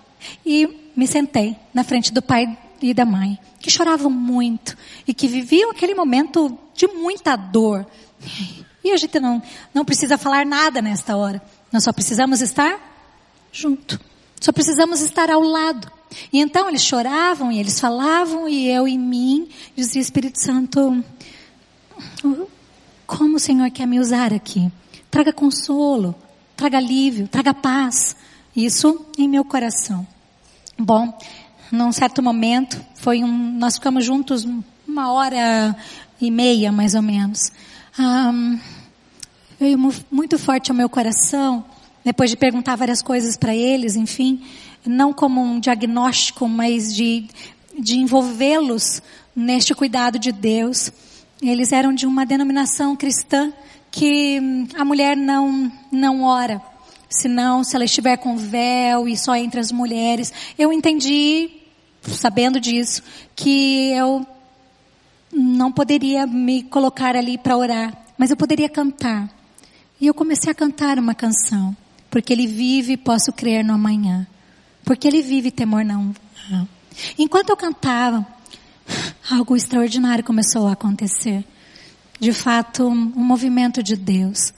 e 0.47 0.91
me 0.97 1.07
sentei 1.07 1.55
na 1.75 1.85
frente 1.85 2.11
do 2.11 2.23
pai 2.23 2.57
e 2.91 2.95
da 2.95 3.05
mãe, 3.05 3.39
que 3.61 3.71
choravam 3.71 4.11
muito 4.11 4.77
e 5.07 5.15
que 5.15 5.27
viviam 5.27 5.71
aquele 5.71 5.95
momento 5.95 6.57
de 6.75 6.87
muita 6.87 7.37
dor. 7.37 7.87
E 8.85 8.93
a 8.93 8.97
gente 8.97 9.19
não, 9.19 9.43
não 9.75 9.85
precisa 9.85 10.17
falar 10.17 10.47
nada 10.47 10.81
nesta 10.81 11.17
hora. 11.17 11.43
Nós 11.73 11.85
só 11.85 11.93
precisamos 11.93 12.41
estar 12.41 12.79
junto. 13.51 13.99
Só 14.41 14.53
precisamos 14.53 15.01
estar 15.01 15.31
ao 15.31 15.41
lado. 15.41 15.91
E 16.33 16.39
então 16.41 16.69
eles 16.69 16.83
choravam 16.83 17.51
e 17.51 17.59
eles 17.59 17.81
falavam 17.81 18.49
e 18.49 18.69
eu 18.71 18.87
em 18.87 18.99
mim 18.99 19.49
dizia 19.75 20.01
Espírito 20.01 20.41
Santo, 20.41 21.03
como 23.07 23.37
o 23.37 23.41
Senhor 23.41 23.71
quer 23.71 23.87
me 23.87 23.99
usar 23.99 24.33
aqui? 24.33 24.71
Traga 25.11 25.33
consolo, 25.33 26.15
traga 26.57 26.79
alívio, 26.79 27.27
traga 27.27 27.53
paz. 27.53 28.15
Isso 28.55 29.05
em 29.19 29.29
meu 29.29 29.45
coração. 29.45 30.07
Bom, 30.79 31.17
num 31.71 31.93
certo 31.93 32.23
momento, 32.23 32.81
foi 32.95 33.23
um, 33.23 33.59
nós 33.59 33.75
ficamos 33.75 34.05
juntos 34.05 34.47
uma 34.87 35.13
hora 35.13 35.77
e 36.21 36.31
meia, 36.31 36.73
mais 36.73 36.95
ou 36.95 37.03
menos. 37.03 37.53
Um, 37.99 38.59
muito 40.11 40.39
forte 40.39 40.71
ao 40.71 40.77
meu 40.77 40.89
coração, 40.89 41.65
depois 42.05 42.31
de 42.31 42.37
perguntar 42.37 42.77
várias 42.77 43.03
coisas 43.03 43.37
para 43.37 43.55
eles, 43.55 43.97
enfim, 43.97 44.43
não 44.85 45.13
como 45.13 45.43
um 45.43 45.59
diagnóstico, 45.59 46.49
mas 46.49 46.95
de, 46.95 47.27
de 47.79 47.97
envolvê-los 47.97 49.03
neste 49.35 49.75
cuidado 49.75 50.19
de 50.19 50.31
Deus. 50.33 50.93
Eles 51.43 51.73
eram 51.73 51.93
de 51.93 52.07
uma 52.07 52.25
denominação 52.25 52.97
cristã 52.97 53.53
que 53.91 54.69
a 54.75 54.85
mulher 54.85 55.17
não, 55.17 55.71
não 55.91 56.23
ora. 56.23 56.63
Senão, 57.09 57.63
se 57.63 57.77
ela 57.77 57.85
estiver 57.85 58.17
com 58.17 58.37
véu 58.37 59.09
e 59.09 59.17
só 59.17 59.37
entre 59.37 59.61
as 59.61 59.71
mulheres. 59.71 60.33
Eu 60.59 60.73
entendi, 60.73 61.51
sabendo 62.03 62.61
disso, 62.61 63.03
que 63.35 63.93
eu 63.93 64.27
não 65.33 65.71
poderia 65.71 66.27
me 66.27 66.63
colocar 66.63 67.15
ali 67.15 67.39
para 67.39 67.57
orar, 67.57 67.97
mas 68.19 68.31
eu 68.31 68.37
poderia 68.37 68.69
cantar. 68.69 69.31
E 70.01 70.07
eu 70.07 70.15
comecei 70.15 70.51
a 70.51 70.55
cantar 70.55 70.99
uma 70.99 71.15
canção. 71.15 71.77
Porque 72.11 72.33
ele 72.33 72.47
vive, 72.47 72.97
posso 72.97 73.33
crer 73.33 73.65
no 73.65 73.75
amanhã. 73.75 74.27
Porque 74.85 75.07
ele 75.07 75.23
vive, 75.23 75.51
temor 75.51 75.85
não. 75.85 76.15
Enquanto 77.19 77.51
eu 77.51 77.57
cantava, 77.57 78.27
algo 79.31 79.57
extraordinário 79.57 80.25
começou 80.25 80.67
a 80.69 80.73
acontecer. 80.73 81.45
De 82.19 82.33
fato, 82.33 82.87
um, 82.87 83.13
um 83.17 83.25
movimento 83.25 83.83
de 83.83 83.97
Deus. 83.97 84.55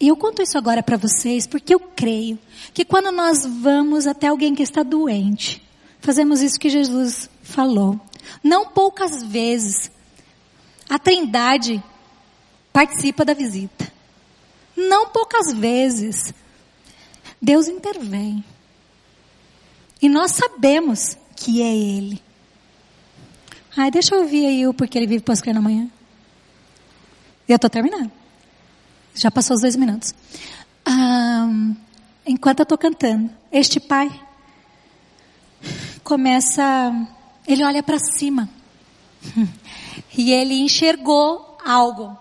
E 0.00 0.08
eu 0.08 0.16
conto 0.16 0.42
isso 0.42 0.58
agora 0.58 0.82
para 0.82 0.96
vocês 0.96 1.46
porque 1.46 1.74
eu 1.74 1.80
creio 1.80 2.38
que 2.74 2.84
quando 2.84 3.10
nós 3.10 3.46
vamos 3.46 4.06
até 4.06 4.28
alguém 4.28 4.54
que 4.54 4.62
está 4.62 4.82
doente, 4.82 5.62
fazemos 6.00 6.42
isso 6.42 6.58
que 6.58 6.68
Jesus 6.68 7.30
falou. 7.42 7.98
Não 8.42 8.66
poucas 8.66 9.22
vezes 9.22 9.90
a 10.88 10.98
Trindade 10.98 11.82
participa 12.72 13.24
da 13.24 13.32
visita. 13.32 13.90
Não 14.76 15.08
poucas 15.08 15.54
vezes 15.54 16.34
Deus 17.40 17.66
intervém. 17.66 18.44
E 20.02 20.08
nós 20.08 20.32
sabemos 20.32 21.16
que 21.34 21.62
é 21.62 21.74
Ele. 21.74 22.22
Ai, 23.76 23.90
deixa 23.90 24.14
eu 24.14 24.22
ouvir 24.22 24.46
aí 24.46 24.66
o 24.66 24.72
porquê 24.72 24.96
ele 24.96 25.06
vive 25.06 25.22
pós 25.22 25.42
na 25.42 25.60
manhã. 25.60 25.90
Eu 27.46 27.56
estou 27.56 27.68
terminando. 27.68 28.10
Já 29.16 29.30
passou 29.30 29.56
os 29.56 29.62
dois 29.62 29.74
minutos. 29.76 30.14
Ah, 30.84 31.48
enquanto 32.26 32.60
eu 32.60 32.64
estou 32.64 32.76
cantando, 32.76 33.30
este 33.50 33.80
pai 33.80 34.10
começa, 36.04 36.92
ele 37.48 37.64
olha 37.64 37.82
para 37.82 37.98
cima. 37.98 38.48
E 40.18 40.32
ele 40.32 40.54
enxergou 40.54 41.58
algo 41.64 42.16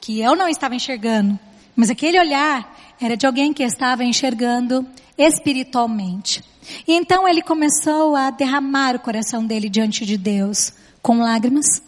que 0.00 0.20
eu 0.20 0.34
não 0.34 0.48
estava 0.48 0.74
enxergando. 0.74 1.38
Mas 1.76 1.90
aquele 1.90 2.18
olhar 2.18 2.74
era 3.00 3.16
de 3.16 3.26
alguém 3.26 3.52
que 3.52 3.62
estava 3.62 4.02
enxergando 4.02 4.86
espiritualmente. 5.16 6.42
E 6.86 6.92
então 6.94 7.28
ele 7.28 7.42
começou 7.42 8.16
a 8.16 8.30
derramar 8.30 8.96
o 8.96 9.00
coração 9.00 9.44
dele 9.44 9.68
diante 9.68 10.06
de 10.06 10.16
Deus 10.16 10.72
com 11.02 11.18
lágrimas 11.18 11.82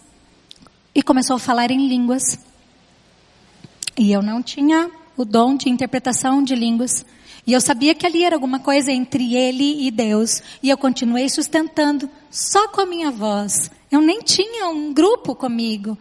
e 0.95 1.03
começou 1.03 1.37
a 1.37 1.39
falar 1.39 1.71
em 1.71 1.89
línguas. 1.89 2.39
E 3.97 4.13
eu 4.13 4.23
não 4.23 4.43
tinha 4.43 4.91
o 5.17 5.25
dom 5.25 5.57
de 5.57 5.69
interpretação 5.69 6.43
de 6.43 6.55
línguas. 6.55 7.05
E 7.47 7.53
eu 7.53 7.61
sabia 7.61 7.95
que 7.95 8.07
ali 8.07 8.25
era 8.25 8.35
alguma 8.35 8.59
coisa 8.59 8.91
entre 8.91 9.35
ele 9.35 9.87
e 9.87 9.91
Deus. 9.91 10.43
E 10.63 10.71
eu 10.71 10.79
continuei 10.79 11.29
sustentando 11.29 12.09
só 12.31 12.69
com 12.69 12.81
a 12.81 12.87
minha 12.87 13.11
voz. 13.11 13.71
Eu 13.91 14.01
nem 14.01 14.21
tinha 14.21 14.69
um 14.69 14.93
grupo 14.93 15.35
comigo. 15.35 15.97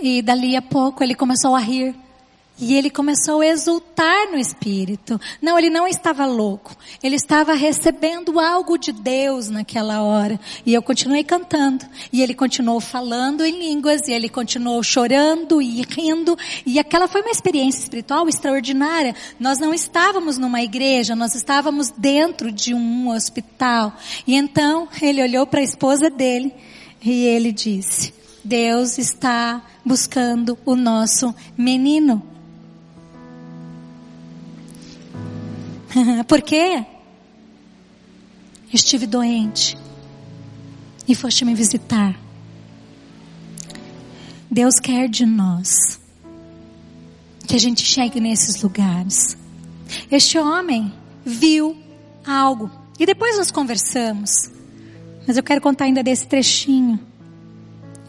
E 0.00 0.20
dali 0.20 0.56
a 0.56 0.62
pouco 0.62 1.02
ele 1.02 1.14
começou 1.14 1.54
a 1.54 1.60
rir. 1.60 1.94
E 2.58 2.74
ele 2.74 2.88
começou 2.88 3.42
a 3.42 3.46
exultar 3.46 4.30
no 4.30 4.38
espírito. 4.38 5.20
Não, 5.42 5.58
ele 5.58 5.68
não 5.68 5.86
estava 5.86 6.24
louco. 6.24 6.74
Ele 7.02 7.16
estava 7.16 7.52
recebendo 7.52 8.40
algo 8.40 8.78
de 8.78 8.92
Deus 8.92 9.50
naquela 9.50 10.02
hora. 10.02 10.40
E 10.64 10.72
eu 10.72 10.80
continuei 10.80 11.22
cantando. 11.22 11.84
E 12.10 12.22
ele 12.22 12.34
continuou 12.34 12.80
falando 12.80 13.44
em 13.44 13.58
línguas. 13.58 14.08
E 14.08 14.12
ele 14.12 14.30
continuou 14.30 14.82
chorando 14.82 15.60
e 15.60 15.82
rindo. 15.82 16.36
E 16.64 16.78
aquela 16.78 17.06
foi 17.06 17.20
uma 17.20 17.30
experiência 17.30 17.80
espiritual 17.80 18.26
extraordinária. 18.26 19.14
Nós 19.38 19.58
não 19.58 19.74
estávamos 19.74 20.38
numa 20.38 20.62
igreja, 20.62 21.14
nós 21.14 21.34
estávamos 21.34 21.90
dentro 21.90 22.50
de 22.50 22.72
um 22.72 23.10
hospital. 23.10 23.94
E 24.26 24.34
então 24.34 24.88
ele 25.02 25.22
olhou 25.22 25.46
para 25.46 25.60
a 25.60 25.64
esposa 25.64 26.08
dele 26.08 26.54
e 27.04 27.24
ele 27.24 27.52
disse: 27.52 28.14
Deus 28.42 28.96
está 28.96 29.62
buscando 29.84 30.58
o 30.64 30.74
nosso 30.74 31.34
menino. 31.56 32.35
Por 36.26 36.42
quê? 36.42 36.84
Estive 38.72 39.06
doente 39.06 39.78
e 41.08 41.14
foste 41.14 41.44
me 41.44 41.54
visitar. 41.54 42.18
Deus 44.50 44.78
quer 44.78 45.08
de 45.08 45.24
nós 45.24 46.00
que 47.46 47.54
a 47.54 47.58
gente 47.58 47.82
chegue 47.82 48.20
nesses 48.20 48.60
lugares. 48.62 49.36
Este 50.10 50.38
homem 50.38 50.92
viu 51.24 51.76
algo 52.26 52.70
e 52.98 53.06
depois 53.06 53.36
nós 53.36 53.50
conversamos. 53.50 54.50
Mas 55.26 55.36
eu 55.36 55.42
quero 55.42 55.60
contar 55.60 55.84
ainda 55.84 56.02
desse 56.02 56.26
trechinho. 56.26 56.98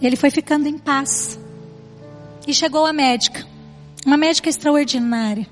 Ele 0.01 0.15
foi 0.15 0.29
ficando 0.29 0.67
em 0.67 0.77
paz. 0.77 1.39
E 2.47 2.53
chegou 2.53 2.85
a 2.85 2.93
médica, 2.93 3.45
uma 4.05 4.15
médica 4.15 4.49
extraordinária. 4.49 5.47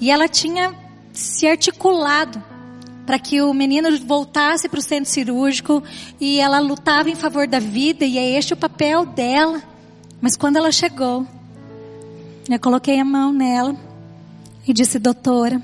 E 0.00 0.10
ela 0.10 0.28
tinha 0.28 0.81
se 1.12 1.46
articulado 1.46 2.42
para 3.04 3.18
que 3.18 3.42
o 3.42 3.52
menino 3.52 3.88
voltasse 4.06 4.68
para 4.68 4.78
o 4.78 4.82
centro 4.82 5.10
cirúrgico 5.10 5.82
e 6.20 6.38
ela 6.38 6.60
lutava 6.60 7.10
em 7.10 7.16
favor 7.16 7.46
da 7.46 7.58
vida 7.58 8.04
e 8.04 8.16
é 8.16 8.38
este 8.38 8.54
o 8.54 8.56
papel 8.56 9.04
dela. 9.04 9.62
Mas 10.20 10.36
quando 10.36 10.56
ela 10.56 10.70
chegou, 10.70 11.26
eu 12.48 12.60
coloquei 12.60 13.00
a 13.00 13.04
mão 13.04 13.32
nela 13.32 13.76
e 14.66 14.72
disse, 14.72 14.98
doutora, 14.98 15.60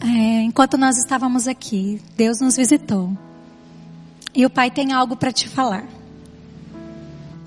é, 0.00 0.42
enquanto 0.42 0.78
nós 0.78 0.96
estávamos 0.96 1.48
aqui, 1.48 2.00
Deus 2.16 2.40
nos 2.40 2.56
visitou 2.56 3.16
e 4.34 4.46
o 4.46 4.50
pai 4.50 4.70
tem 4.70 4.92
algo 4.92 5.16
para 5.16 5.32
te 5.32 5.48
falar. 5.48 5.84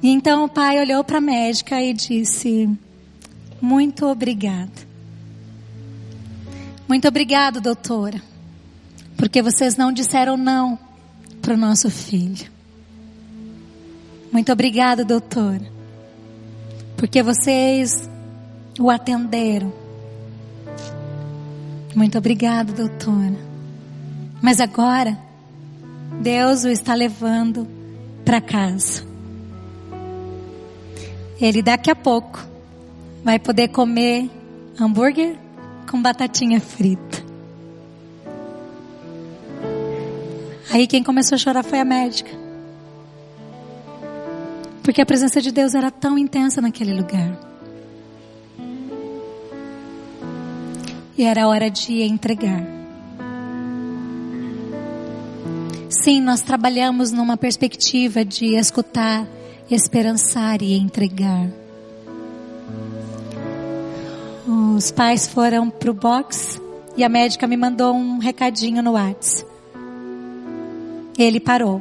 E 0.03 0.09
então 0.09 0.43
o 0.43 0.49
pai 0.49 0.79
olhou 0.79 1.03
para 1.03 1.19
a 1.19 1.21
médica 1.21 1.81
e 1.81 1.93
disse, 1.93 2.69
muito 3.61 4.05
obrigada. 4.05 4.90
Muito 6.91 7.07
obrigado, 7.07 7.61
doutora, 7.61 8.21
porque 9.15 9.41
vocês 9.41 9.77
não 9.77 9.93
disseram 9.93 10.35
não 10.35 10.77
para 11.41 11.53
o 11.53 11.57
nosso 11.57 11.89
filho. 11.89 12.51
Muito 14.29 14.51
obrigado, 14.51 15.05
doutora, 15.05 15.71
porque 16.97 17.23
vocês 17.23 18.09
o 18.77 18.89
atenderam. 18.89 19.71
Muito 21.95 22.17
obrigado, 22.17 22.73
doutora. 22.73 23.39
Mas 24.41 24.59
agora, 24.59 25.17
Deus 26.21 26.65
o 26.65 26.67
está 26.67 26.93
levando 26.93 27.65
para 28.25 28.41
casa. 28.41 29.05
Ele 31.39 31.61
daqui 31.61 31.89
a 31.89 31.95
pouco 31.95 32.45
vai 33.23 33.39
poder 33.39 33.69
comer 33.69 34.29
hambúrguer 34.77 35.39
com 35.91 36.01
batatinha 36.01 36.61
frita. 36.61 37.21
Aí 40.71 40.87
quem 40.87 41.03
começou 41.03 41.35
a 41.35 41.37
chorar 41.37 41.63
foi 41.63 41.81
a 41.81 41.85
médica. 41.85 42.31
Porque 44.81 45.01
a 45.01 45.05
presença 45.05 45.41
de 45.41 45.51
Deus 45.51 45.75
era 45.75 45.91
tão 45.91 46.17
intensa 46.17 46.61
naquele 46.61 46.93
lugar. 46.93 47.37
E 51.17 51.25
era 51.25 51.45
hora 51.49 51.69
de 51.69 52.01
entregar. 52.03 52.65
Sim, 55.89 56.21
nós 56.21 56.39
trabalhamos 56.39 57.11
numa 57.11 57.35
perspectiva 57.35 58.23
de 58.23 58.55
escutar, 58.55 59.27
esperançar 59.69 60.61
e 60.61 60.73
entregar. 60.73 61.60
Os 64.81 64.89
pais 64.89 65.27
foram 65.27 65.69
pro 65.69 65.93
box 65.93 66.59
e 66.97 67.03
a 67.03 67.07
médica 67.07 67.45
me 67.45 67.55
mandou 67.55 67.93
um 67.93 68.17
recadinho 68.17 68.81
no 68.81 68.93
WhatsApp. 68.93 69.47
Ele 71.19 71.39
parou. 71.39 71.79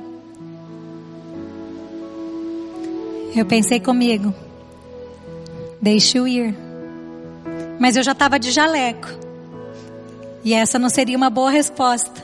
Eu 3.35 3.47
pensei 3.47 3.81
comigo, 3.81 4.35
deixe-o 5.81 6.29
ir. 6.29 6.55
Mas 7.79 7.97
eu 7.97 8.03
já 8.03 8.13
estava 8.13 8.39
de 8.39 8.51
jaleco. 8.51 9.09
E 10.45 10.53
essa 10.53 10.79
não 10.79 10.91
seria 10.91 11.17
uma 11.17 11.31
boa 11.31 11.51
resposta. 11.51 12.23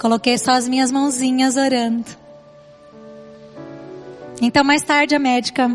Coloquei 0.00 0.38
só 0.38 0.52
as 0.52 0.66
minhas 0.66 0.90
mãozinhas 0.90 1.58
orando. 1.58 2.06
Então 4.40 4.64
mais 4.64 4.80
tarde 4.80 5.14
a 5.14 5.18
médica 5.18 5.68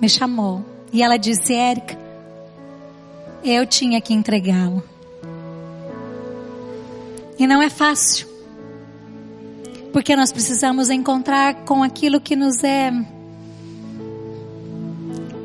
me 0.00 0.08
chamou 0.08 0.64
e 0.92 1.00
ela 1.00 1.16
disse, 1.16 1.54
Érica, 1.54 1.99
eu 3.42 3.66
tinha 3.66 4.00
que 4.00 4.12
entregá-lo. 4.12 4.82
E 7.38 7.46
não 7.46 7.62
é 7.62 7.70
fácil. 7.70 8.28
Porque 9.92 10.14
nós 10.14 10.30
precisamos 10.30 10.90
encontrar 10.90 11.64
com 11.64 11.82
aquilo 11.82 12.20
que 12.20 12.36
nos 12.36 12.62
é 12.62 12.92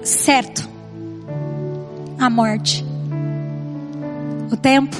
certo. 0.03 0.69
A 2.19 2.29
morte. 2.29 2.85
O 4.51 4.57
tempo 4.57 4.95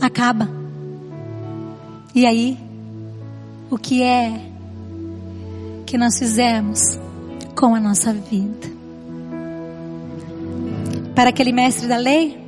acaba. 0.00 0.48
E 2.14 2.26
aí, 2.26 2.58
o 3.70 3.78
que 3.78 4.02
é 4.02 4.52
que 5.86 5.96
nós 5.96 6.18
fizemos 6.18 6.98
com 7.54 7.74
a 7.74 7.80
nossa 7.80 8.12
vida? 8.12 8.81
Para 11.14 11.30
aquele 11.30 11.52
mestre 11.52 11.86
da 11.86 11.96
lei, 11.96 12.42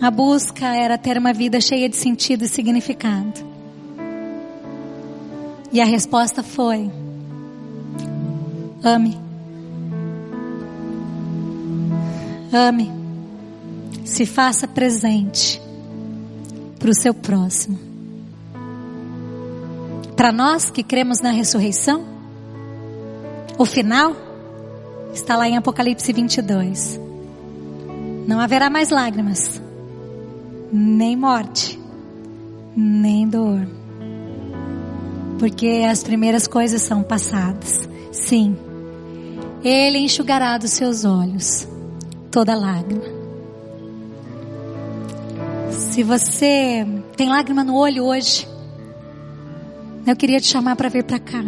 a 0.00 0.10
busca 0.10 0.66
era 0.66 0.98
ter 0.98 1.16
uma 1.16 1.32
vida 1.32 1.60
cheia 1.60 1.88
de 1.88 1.96
sentido 1.96 2.44
e 2.44 2.48
significado. 2.48 3.40
E 5.72 5.80
a 5.80 5.84
resposta 5.84 6.42
foi: 6.42 6.90
ame. 8.82 9.18
Ame. 12.52 12.92
Se 14.04 14.26
faça 14.26 14.68
presente 14.68 15.60
para 16.78 16.90
o 16.90 16.94
seu 16.94 17.14
próximo. 17.14 17.78
Para 20.14 20.30
nós 20.30 20.70
que 20.70 20.82
cremos 20.82 21.20
na 21.20 21.30
ressurreição, 21.30 22.04
o 23.58 23.64
final 23.64 24.14
está 25.14 25.36
lá 25.36 25.48
em 25.48 25.56
Apocalipse 25.56 26.12
22. 26.12 27.00
Não 28.26 28.40
haverá 28.40 28.68
mais 28.68 28.90
lágrimas, 28.90 29.62
nem 30.72 31.16
morte, 31.16 31.78
nem 32.76 33.28
dor. 33.28 33.66
Porque 35.38 35.84
as 35.88 36.02
primeiras 36.02 36.46
coisas 36.46 36.82
são 36.82 37.02
passadas. 37.02 37.88
Sim, 38.12 38.56
Ele 39.62 39.98
enxugará 39.98 40.58
dos 40.58 40.70
seus 40.72 41.04
olhos 41.04 41.66
toda 42.30 42.54
lágrima. 42.54 43.04
Se 45.70 46.02
você 46.02 46.86
tem 47.16 47.28
lágrima 47.28 47.62
no 47.62 47.76
olho 47.76 48.04
hoje, 48.04 48.48
eu 50.06 50.16
queria 50.16 50.40
te 50.40 50.46
chamar 50.46 50.76
para 50.76 50.88
vir 50.88 51.04
para 51.04 51.18
cá. 51.18 51.44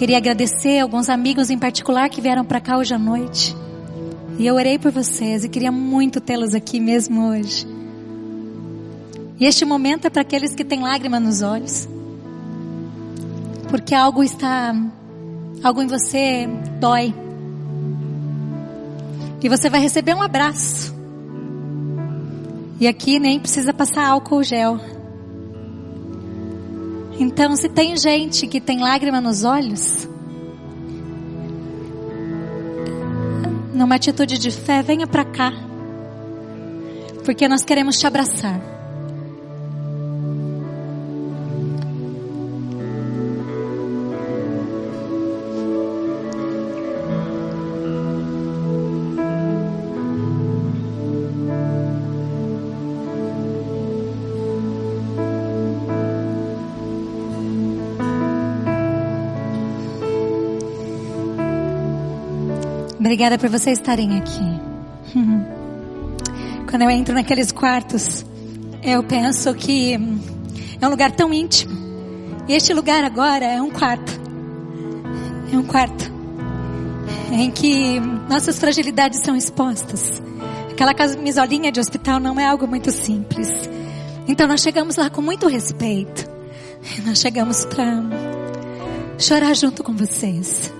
Queria 0.00 0.16
agradecer 0.16 0.78
alguns 0.78 1.10
amigos 1.10 1.50
em 1.50 1.58
particular 1.58 2.08
que 2.08 2.22
vieram 2.22 2.42
para 2.42 2.58
cá 2.58 2.78
hoje 2.78 2.94
à 2.94 2.98
noite. 2.98 3.54
E 4.38 4.46
eu 4.46 4.54
orei 4.54 4.78
por 4.78 4.90
vocês 4.90 5.44
e 5.44 5.48
queria 5.50 5.70
muito 5.70 6.22
tê-los 6.22 6.54
aqui 6.54 6.80
mesmo 6.80 7.28
hoje. 7.28 7.66
E 9.38 9.44
este 9.44 9.62
momento 9.66 10.06
é 10.06 10.08
para 10.08 10.22
aqueles 10.22 10.54
que 10.54 10.64
têm 10.64 10.80
lágrima 10.80 11.20
nos 11.20 11.42
olhos. 11.42 11.86
Porque 13.68 13.94
algo 13.94 14.24
está, 14.24 14.74
algo 15.62 15.82
em 15.82 15.86
você 15.86 16.48
dói. 16.80 17.14
E 19.42 19.50
você 19.50 19.68
vai 19.68 19.82
receber 19.82 20.14
um 20.14 20.22
abraço. 20.22 20.94
E 22.80 22.88
aqui 22.88 23.18
nem 23.18 23.38
precisa 23.38 23.74
passar 23.74 24.06
álcool 24.06 24.42
gel. 24.42 24.80
Então, 27.20 27.54
se 27.54 27.68
tem 27.68 27.98
gente 27.98 28.46
que 28.46 28.58
tem 28.62 28.80
lágrima 28.80 29.20
nos 29.20 29.44
olhos, 29.44 30.08
numa 33.74 33.96
atitude 33.96 34.38
de 34.38 34.50
fé, 34.50 34.82
venha 34.82 35.06
para 35.06 35.26
cá. 35.26 35.52
Porque 37.22 37.46
nós 37.46 37.62
queremos 37.62 37.98
te 37.98 38.06
abraçar. 38.06 38.79
Obrigada 63.10 63.36
por 63.36 63.48
vocês 63.48 63.76
estarem 63.76 64.18
aqui. 64.18 64.60
Quando 66.70 66.82
eu 66.82 66.90
entro 66.90 67.12
naqueles 67.12 67.50
quartos, 67.50 68.24
eu 68.84 69.02
penso 69.02 69.52
que 69.52 69.98
é 70.80 70.86
um 70.86 70.90
lugar 70.90 71.10
tão 71.10 71.34
íntimo. 71.34 71.72
E 72.46 72.52
este 72.54 72.72
lugar 72.72 73.02
agora 73.02 73.44
é 73.44 73.60
um 73.60 73.68
quarto. 73.68 74.12
É 75.52 75.56
um 75.56 75.64
quarto 75.64 76.08
em 77.32 77.50
que 77.50 77.98
nossas 78.28 78.60
fragilidades 78.60 79.20
são 79.24 79.34
expostas. 79.34 80.22
Aquela 80.70 80.94
camisolinha 80.94 81.72
de 81.72 81.80
hospital 81.80 82.20
não 82.20 82.38
é 82.38 82.46
algo 82.46 82.68
muito 82.68 82.92
simples. 82.92 83.48
Então 84.28 84.46
nós 84.46 84.60
chegamos 84.60 84.94
lá 84.94 85.10
com 85.10 85.20
muito 85.20 85.48
respeito. 85.48 86.30
Nós 87.04 87.18
chegamos 87.18 87.64
para 87.64 88.04
chorar 89.18 89.56
junto 89.56 89.82
com 89.82 89.94
vocês. 89.94 90.72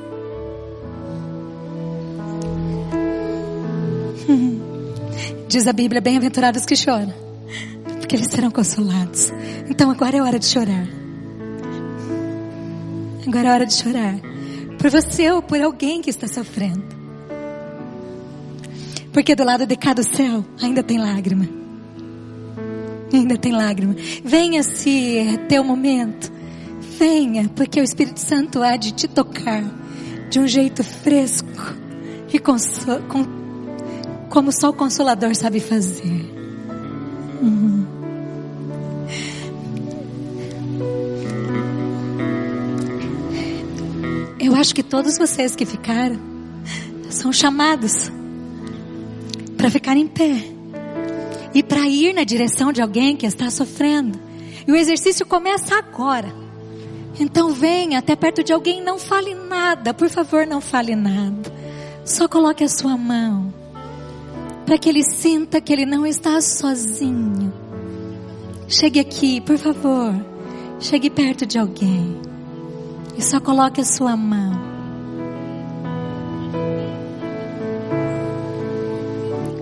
Diz 5.51 5.67
a 5.67 5.73
Bíblia, 5.73 6.01
bem-aventurados 6.01 6.65
que 6.65 6.77
choram, 6.77 7.13
porque 7.99 8.15
eles 8.15 8.29
serão 8.31 8.53
consolados. 8.53 9.33
Então 9.69 9.91
agora 9.91 10.17
é 10.17 10.23
hora 10.23 10.39
de 10.39 10.47
chorar. 10.47 10.87
Agora 13.27 13.49
é 13.49 13.53
hora 13.55 13.67
de 13.67 13.75
chorar. 13.75 14.15
Por 14.79 14.89
você 14.89 15.29
ou 15.33 15.43
por 15.43 15.61
alguém 15.61 16.03
que 16.03 16.09
está 16.09 16.29
sofrendo. 16.29 16.85
Porque 19.13 19.35
do 19.35 19.43
lado 19.43 19.67
de 19.67 19.75
cada 19.75 20.05
céu 20.05 20.45
ainda 20.63 20.85
tem 20.85 20.99
lágrima. 20.99 21.49
Ainda 23.13 23.37
tem 23.37 23.51
lágrima. 23.51 23.97
Venha 24.25 24.63
se 24.63 25.19
é 25.19 25.37
teu 25.37 25.65
momento. 25.65 26.31
Venha, 26.97 27.51
porque 27.57 27.81
o 27.81 27.85
Espírito 27.85 28.21
Santo 28.21 28.63
há 28.63 28.77
de 28.77 28.93
te 28.93 29.09
tocar 29.09 29.65
de 30.31 30.39
um 30.39 30.47
jeito 30.47 30.85
fresco 30.85 31.75
e 32.33 32.39
com, 32.39 32.55
com 33.09 33.40
como 34.31 34.53
só 34.53 34.71
o 34.71 34.73
Consolador 34.73 35.35
sabe 35.35 35.59
fazer. 35.59 36.31
Uhum. 37.43 37.85
Eu 44.39 44.55
acho 44.55 44.75
que 44.75 44.85
todos 44.85 45.19
vocês 45.19 45.57
que 45.57 45.67
ficaram 45.67 46.19
são 47.11 47.33
chamados 47.33 48.11
para 49.57 49.69
ficar 49.69 49.97
em 49.97 50.07
pé 50.07 50.45
e 51.53 51.63
para 51.63 51.89
ir 51.89 52.15
na 52.15 52.23
direção 52.23 52.73
de 52.73 52.81
alguém 52.81 53.17
que 53.17 53.27
está 53.27 53.51
sofrendo. 53.51 54.19
E 54.67 54.71
o 54.71 54.77
exercício 54.77 55.27
começa 55.27 55.75
agora. 55.77 56.33
Então 57.19 57.53
venha 57.53 57.99
até 57.99 58.15
perto 58.15 58.45
de 58.45 58.53
alguém, 58.53 58.81
não 58.81 58.97
fale 58.97 59.35
nada, 59.35 59.93
por 59.93 60.09
favor, 60.09 60.47
não 60.47 60.61
fale 60.61 60.95
nada. 60.95 61.53
Só 62.05 62.29
coloque 62.29 62.63
a 62.63 62.69
sua 62.69 62.97
mão 62.97 63.60
para 64.71 64.79
que 64.79 64.89
ele 64.89 65.03
sinta 65.03 65.61
que 65.61 65.73
ele 65.73 65.85
não 65.85 66.07
está 66.07 66.41
sozinho. 66.41 67.53
Chegue 68.69 69.01
aqui, 69.01 69.41
por 69.41 69.59
favor. 69.59 70.15
Chegue 70.79 71.11
perto 71.11 71.45
de 71.45 71.59
alguém. 71.59 72.21
E 73.19 73.21
só 73.21 73.41
coloque 73.41 73.81
a 73.81 73.85
sua 73.85 74.17
mão. 74.17 74.53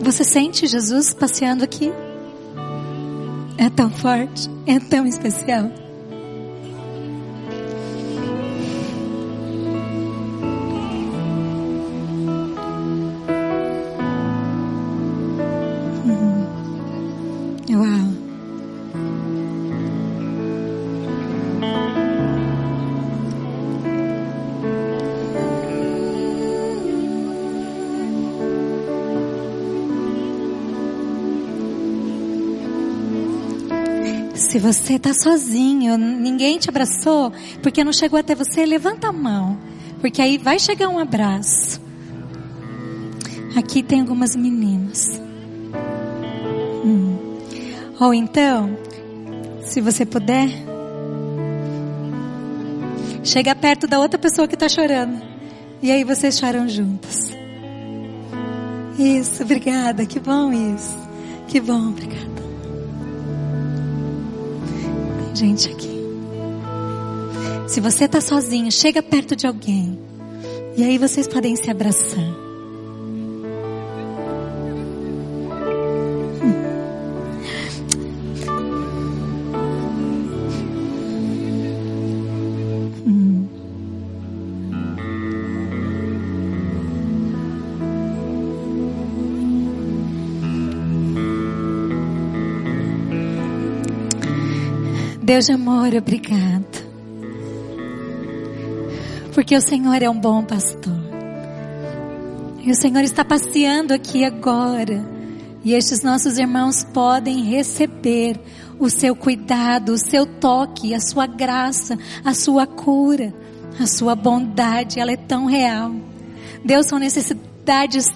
Você 0.03 0.25
sente 0.25 0.67
Jesus 0.67 1.15
passeando 1.15 1.65
aqui? 1.65 1.91
É 3.57 3.71
tão 3.71 3.89
forte, 3.89 4.51
é 4.67 4.79
tão 4.79 5.07
especial. 5.07 5.71
Se 34.59 34.63
você 34.63 34.95
está 34.95 35.15
sozinho, 35.15 35.97
ninguém 35.97 36.59
te 36.59 36.69
abraçou, 36.69 37.33
porque 37.63 37.85
não 37.85 37.93
chegou 37.93 38.19
até 38.19 38.35
você, 38.35 38.67
levanta 38.67 39.07
a 39.07 39.13
mão, 39.13 39.57
porque 40.01 40.21
aí 40.21 40.37
vai 40.37 40.59
chegar 40.59 40.89
um 40.89 40.99
abraço. 40.99 41.81
Aqui 43.57 43.85
tem 43.85 44.01
algumas 44.01 44.35
meninas. 44.35 45.21
Hum. 46.85 47.39
Ou 48.01 48.13
então, 48.13 48.77
se 49.63 49.81
você 49.81 50.05
puder, 50.05 50.51
chega 53.23 53.55
perto 53.55 53.87
da 53.87 54.01
outra 54.01 54.19
pessoa 54.19 54.49
que 54.49 54.57
está 54.57 54.69
chorando. 54.69 55.23
E 55.81 55.93
aí 55.93 56.03
vocês 56.03 56.37
choram 56.37 56.69
juntos. 56.69 57.31
Isso, 58.99 59.41
obrigada. 59.45 60.05
Que 60.05 60.19
bom 60.19 60.53
isso. 60.53 60.99
Que 61.47 61.61
bom, 61.61 61.91
obrigada. 61.91 62.38
Gente 65.35 65.71
aqui. 65.71 65.99
Se 67.69 67.81
você 67.81 68.05
está 68.05 68.21
sozinho, 68.21 68.73
chega 68.73 69.03
perto 69.03 69.37
de 69.37 69.47
alguém. 69.47 69.99
E 70.77 70.83
aí 70.83 70.97
vocês 70.97 71.29
podem 71.29 71.55
se 71.57 71.71
abraçar. 71.71 72.48
Deus 95.39 95.47
de 95.47 95.53
amor, 95.53 95.95
obrigado. 95.95 96.85
Porque 99.33 99.57
o 99.57 99.61
Senhor 99.61 100.03
é 100.03 100.11
um 100.11 100.19
bom 100.19 100.43
pastor. 100.43 100.99
E 102.61 102.69
o 102.73 102.75
Senhor 102.75 103.05
está 103.05 103.25
passeando 103.25 103.95
aqui 103.95 104.25
agora. 104.25 105.01
E 105.65 105.75
estes 105.75 106.03
nossos 106.03 106.39
irmãos 106.39 106.83
podem 106.83 107.45
receber 107.45 108.37
o 108.81 108.91
seu 108.91 109.15
cuidado, 109.15 109.93
o 109.93 109.97
seu 109.97 110.27
toque, 110.27 110.93
a 110.93 110.99
sua 110.99 111.29
graça, 111.29 111.97
a 112.25 112.35
sua 112.35 112.67
cura, 112.67 113.33
a 113.79 113.87
sua 113.87 114.17
bondade. 114.17 114.99
Ela 114.99 115.13
é 115.13 115.17
tão 115.17 115.47
real. 115.47 115.95
Deus 116.65 116.87
são 116.87 116.99
necessidades 116.99 118.13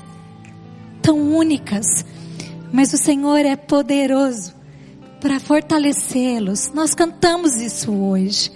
tão 1.00 1.20
únicas. 1.36 2.04
Mas 2.72 2.92
o 2.92 2.96
Senhor 2.96 3.46
é 3.46 3.54
poderoso 3.54 4.60
para 5.22 5.38
fortalecê-los. 5.38 6.72
Nós 6.74 6.94
cantamos 6.94 7.54
isso 7.54 7.92
hoje. 7.92 8.50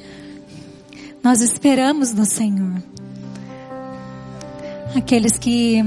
Nós 1.22 1.40
esperamos 1.40 2.12
no 2.12 2.24
Senhor. 2.26 2.82
Aqueles 4.96 5.38
que 5.38 5.80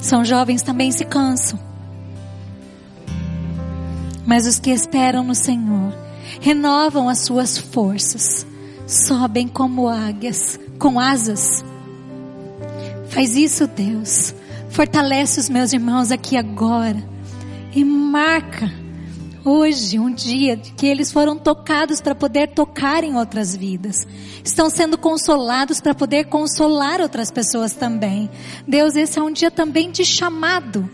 são 0.00 0.24
jovens 0.24 0.62
também 0.62 0.90
se 0.90 1.04
cansam. 1.04 1.60
Mas 4.26 4.46
os 4.46 4.58
que 4.58 4.70
esperam 4.70 5.22
no 5.22 5.34
Senhor 5.34 5.92
renovam 6.40 7.08
as 7.08 7.20
suas 7.20 7.58
forças, 7.58 8.46
sobem 8.86 9.46
como 9.46 9.86
águias, 9.86 10.58
com 10.78 10.98
asas. 10.98 11.62
Faz 13.10 13.36
isso, 13.36 13.66
Deus. 13.66 14.34
Fortalece 14.70 15.38
os 15.38 15.48
meus 15.50 15.72
irmãos 15.74 16.10
aqui 16.10 16.36
agora 16.36 17.02
e 17.74 17.84
marca 17.84 18.85
hoje 19.46 19.96
um 19.96 20.12
dia 20.12 20.56
que 20.56 20.86
eles 20.86 21.12
foram 21.12 21.38
tocados 21.38 22.00
para 22.00 22.16
poder 22.16 22.48
tocar 22.48 23.04
em 23.04 23.14
outras 23.14 23.54
vidas. 23.54 24.06
Estão 24.44 24.68
sendo 24.68 24.98
consolados 24.98 25.80
para 25.80 25.94
poder 25.94 26.24
consolar 26.24 27.00
outras 27.00 27.30
pessoas 27.30 27.72
também. 27.72 28.28
Deus, 28.66 28.96
esse 28.96 29.18
é 29.18 29.22
um 29.22 29.30
dia 29.30 29.50
também 29.50 29.92
de 29.92 30.04
chamado, 30.04 30.90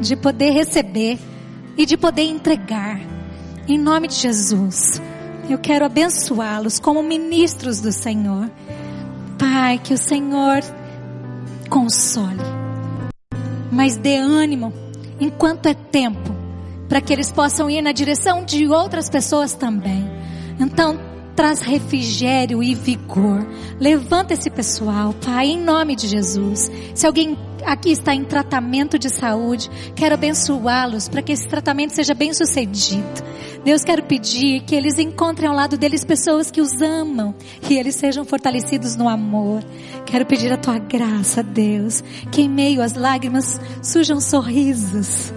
de 0.00 0.16
poder 0.16 0.50
receber 0.50 1.18
e 1.76 1.86
de 1.86 1.96
poder 1.96 2.24
entregar. 2.24 3.00
Em 3.68 3.78
nome 3.78 4.08
de 4.08 4.16
Jesus, 4.16 5.00
eu 5.48 5.58
quero 5.58 5.84
abençoá-los 5.84 6.80
como 6.80 7.02
ministros 7.04 7.80
do 7.80 7.92
Senhor. 7.92 8.50
Pai, 9.38 9.78
que 9.78 9.94
o 9.94 9.98
Senhor 9.98 10.60
console, 11.70 12.42
mas 13.70 13.96
dê 13.96 14.16
ânimo 14.16 14.72
enquanto 15.20 15.66
é 15.66 15.74
tempo 15.74 16.37
para 16.88 17.00
que 17.00 17.12
eles 17.12 17.30
possam 17.30 17.68
ir 17.68 17.82
na 17.82 17.92
direção 17.92 18.44
de 18.44 18.66
outras 18.66 19.10
pessoas 19.10 19.54
também. 19.54 20.04
Então, 20.58 20.98
traz 21.38 21.60
refrigério 21.60 22.60
e 22.60 22.74
vigor. 22.74 23.46
Levanta 23.78 24.34
esse 24.34 24.50
pessoal, 24.50 25.14
Pai, 25.24 25.46
em 25.46 25.62
nome 25.62 25.94
de 25.94 26.08
Jesus. 26.08 26.68
Se 26.96 27.06
alguém 27.06 27.38
aqui 27.64 27.90
está 27.90 28.12
em 28.12 28.24
tratamento 28.24 28.98
de 28.98 29.08
saúde, 29.08 29.70
quero 29.94 30.14
abençoá-los 30.14 31.08
para 31.08 31.22
que 31.22 31.30
esse 31.30 31.46
tratamento 31.46 31.94
seja 31.94 32.12
bem 32.12 32.32
sucedido. 32.32 33.28
Deus, 33.64 33.84
quero 33.84 34.02
pedir 34.02 34.62
que 34.62 34.74
eles 34.74 34.98
encontrem 34.98 35.48
ao 35.48 35.54
lado 35.54 35.76
deles 35.76 36.04
pessoas 36.04 36.50
que 36.50 36.60
os 36.60 36.80
amam 36.80 37.32
e 37.68 37.76
eles 37.76 37.94
sejam 37.94 38.24
fortalecidos 38.24 38.96
no 38.96 39.08
amor. 39.08 39.62
Quero 40.06 40.26
pedir 40.26 40.52
a 40.52 40.56
tua 40.56 40.78
graça, 40.78 41.40
Deus, 41.40 42.02
que 42.32 42.42
em 42.42 42.48
meio 42.48 42.82
às 42.82 42.94
lágrimas 42.94 43.60
surjam 43.80 44.20
sorrisos 44.20 45.32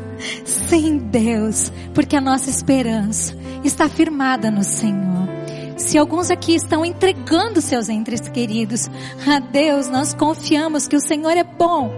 Sim, 0.46 0.98
Deus, 0.98 1.72
porque 1.94 2.16
a 2.16 2.22
nossa 2.22 2.50
esperança 2.50 3.36
está 3.64 3.90
firmada 3.90 4.50
no 4.50 4.64
Senhor. 4.64 5.30
Se 5.78 5.98
alguns 5.98 6.30
aqui 6.30 6.54
estão 6.54 6.86
entregando 6.86 7.60
seus 7.60 7.90
entes 7.90 8.30
queridos 8.30 8.90
a 9.28 9.40
Deus, 9.40 9.88
nós 9.88 10.14
confiamos 10.14 10.88
que 10.88 10.96
o 10.96 11.02
Senhor 11.02 11.32
é 11.32 11.44
bom. 11.44 11.92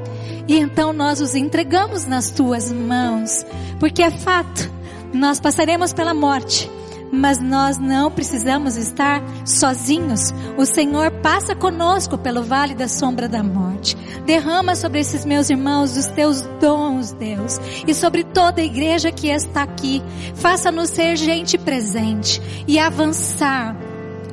E 0.48 0.58
então 0.58 0.94
nós 0.94 1.22
os 1.22 1.36
entregamos 1.36 2.06
nas 2.06 2.30
tuas 2.30 2.72
mãos, 2.72 3.46
porque 3.80 4.02
é 4.02 4.12
fato, 4.12 4.72
nós 5.14 5.40
passaremos 5.40 5.94
pela 5.94 6.14
morte, 6.14 6.70
mas 7.14 7.40
nós 7.40 7.78
não 7.78 8.10
precisamos 8.10 8.76
estar 8.76 9.22
sozinhos. 9.46 10.34
O 10.58 10.66
Senhor 10.66 11.12
passa 11.22 11.54
conosco 11.56 12.18
pelo 12.18 12.44
vale 12.44 12.74
da 12.74 12.88
sombra 12.88 13.30
da 13.30 13.44
morte. 13.44 13.96
Derrama 14.26 14.76
sobre 14.76 15.00
esses 15.00 15.24
meus 15.24 15.50
irmãos 15.50 15.96
os 15.96 16.08
teus 16.08 16.42
dons, 16.60 17.12
Deus, 17.12 17.60
e 17.88 17.94
sobre 17.94 18.24
toda 18.24 18.62
a 18.62 18.66
igreja 18.66 19.12
que 19.12 19.28
está 19.28 19.62
aqui. 19.62 20.02
Faça-nos 20.34 20.90
ser 20.90 21.16
gente 21.16 21.58
presente 21.58 22.42
e 22.68 22.80
avançar 22.80 23.78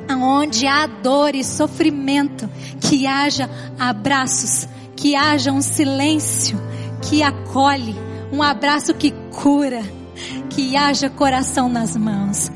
aonde 0.09 0.65
há 0.65 0.87
dor 0.87 1.35
e 1.35 1.43
sofrimento, 1.43 2.49
que 2.81 3.05
haja 3.05 3.49
abraços, 3.79 4.67
que 4.95 5.15
haja 5.15 5.51
um 5.51 5.61
silêncio 5.61 6.59
que 7.01 7.23
acolhe, 7.23 7.95
um 8.31 8.41
abraço 8.41 8.93
que 8.93 9.11
cura, 9.31 9.81
que 10.49 10.75
haja 10.75 11.09
coração 11.09 11.69
nas 11.69 11.95
mãos. 11.95 12.51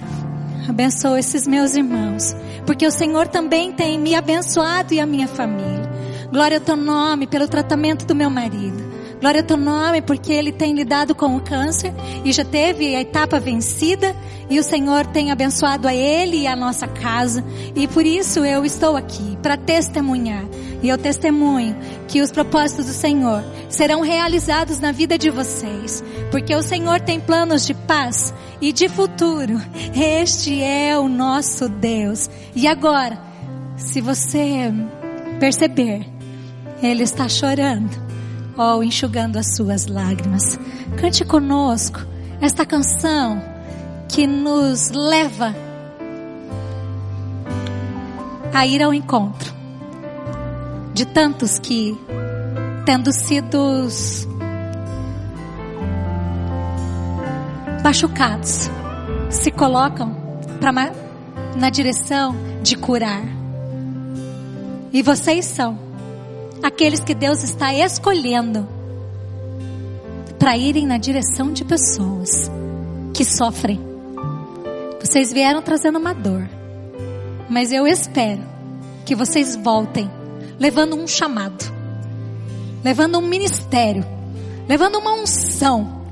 Abençoa 0.67 1.19
esses 1.19 1.45
meus 1.45 1.75
irmãos, 1.75 2.35
porque 2.65 2.87
o 2.87 2.91
Senhor 2.91 3.27
também 3.27 3.71
tem 3.71 3.99
me 3.99 4.15
abençoado 4.15 4.93
e 4.93 4.99
a 4.99 5.05
minha 5.05 5.27
família. 5.27 5.89
Glória 6.31 6.57
ao 6.57 6.63
teu 6.63 6.75
nome 6.75 7.27
pelo 7.27 7.47
tratamento 7.47 8.05
do 8.05 8.15
meu 8.15 8.29
marido. 8.29 8.83
Glória 9.21 9.41
ao 9.41 9.47
teu 9.47 9.57
nome 9.57 10.01
porque 10.01 10.33
ele 10.33 10.51
tem 10.51 10.73
lidado 10.73 11.13
com 11.13 11.35
o 11.35 11.41
câncer 11.41 11.93
e 12.23 12.33
já 12.33 12.43
teve 12.43 12.95
a 12.95 13.01
etapa 13.01 13.39
vencida 13.39 14.15
e 14.49 14.59
o 14.59 14.63
Senhor 14.63 15.05
tem 15.05 15.31
abençoado 15.31 15.87
a 15.87 15.93
ele 15.93 16.41
e 16.41 16.47
a 16.47 16.55
nossa 16.55 16.87
casa. 16.87 17.43
E 17.75 17.87
por 17.87 18.05
isso 18.05 18.43
eu 18.43 18.65
estou 18.65 18.97
aqui 18.97 19.37
para 19.41 19.55
testemunhar. 19.55 20.43
E 20.85 20.89
eu 20.89 20.99
testemunho 20.99 21.75
que 22.07 22.21
os 22.21 22.31
propósitos 22.31 22.85
do 22.85 22.91
Senhor 22.91 23.43
serão 23.67 24.01
realizados 24.01 24.77
na 24.77 24.91
vida 24.91 25.17
de 25.17 25.31
vocês, 25.31 26.03
porque 26.29 26.53
o 26.53 26.61
Senhor 26.61 27.01
tem 27.01 27.19
planos 27.19 27.65
de 27.65 27.73
paz 27.73 28.31
e 28.61 28.71
de 28.71 28.87
futuro. 28.87 29.59
Este 29.95 30.61
é 30.61 30.95
o 30.95 31.09
nosso 31.09 31.67
Deus. 31.67 32.29
E 32.55 32.67
agora, 32.67 33.19
se 33.75 33.99
você 33.99 34.71
perceber, 35.39 36.05
Ele 36.83 37.01
está 37.01 37.27
chorando 37.27 37.89
ou 38.55 38.83
enxugando 38.83 39.37
as 39.37 39.55
suas 39.55 39.87
lágrimas. 39.87 40.59
Cante 41.01 41.25
conosco 41.25 41.99
esta 42.39 42.63
canção 42.63 43.41
que 44.07 44.27
nos 44.27 44.91
leva 44.91 45.55
a 48.53 48.67
ir 48.67 48.83
ao 48.83 48.93
encontro 48.93 49.55
de 50.95 51.05
tantos 51.05 51.59
que, 51.59 51.93
tendo 52.85 53.11
sido 53.11 53.85
machucados 57.83 58.69
se 59.29 59.51
colocam 59.51 60.15
pra, 60.61 60.71
na 61.57 61.69
direção 61.69 62.33
de 62.63 62.77
curar. 62.77 63.23
E 64.93 65.01
vocês 65.01 65.43
são 65.43 65.77
aqueles 66.63 67.01
que 67.01 67.13
Deus 67.13 67.43
está 67.43 67.73
escolhendo 67.73 68.65
para 70.39 70.55
irem 70.55 70.87
na 70.87 70.97
direção 70.97 71.51
de 71.51 71.65
pessoas 71.65 72.49
que 73.13 73.25
sofrem. 73.25 73.81
Vocês 75.01 75.33
vieram 75.33 75.61
trazendo 75.61 75.99
uma 75.99 76.13
dor, 76.13 76.47
mas 77.49 77.73
eu 77.73 77.85
espero 77.85 78.41
que 79.05 79.13
vocês 79.13 79.57
voltem 79.57 80.09
levando 80.59 80.95
um 80.95 81.07
chamado, 81.07 81.63
levando 82.83 83.17
um 83.17 83.27
ministério, 83.27 84.05
levando 84.67 84.97
uma 84.97 85.13
unção 85.13 86.05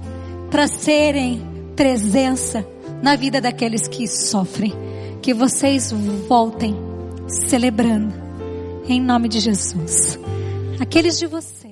para 0.49 0.67
serem 0.67 1.41
presença 1.75 2.65
na 3.01 3.15
vida 3.15 3.41
daqueles 3.41 3.87
que 3.87 4.07
sofrem. 4.07 4.73
Que 5.21 5.33
vocês 5.33 5.91
voltem 6.27 6.75
celebrando 7.27 8.13
em 8.87 9.01
nome 9.01 9.29
de 9.29 9.39
Jesus. 9.39 10.19
Aqueles 10.79 11.17
de 11.17 11.25
vocês 11.27 11.62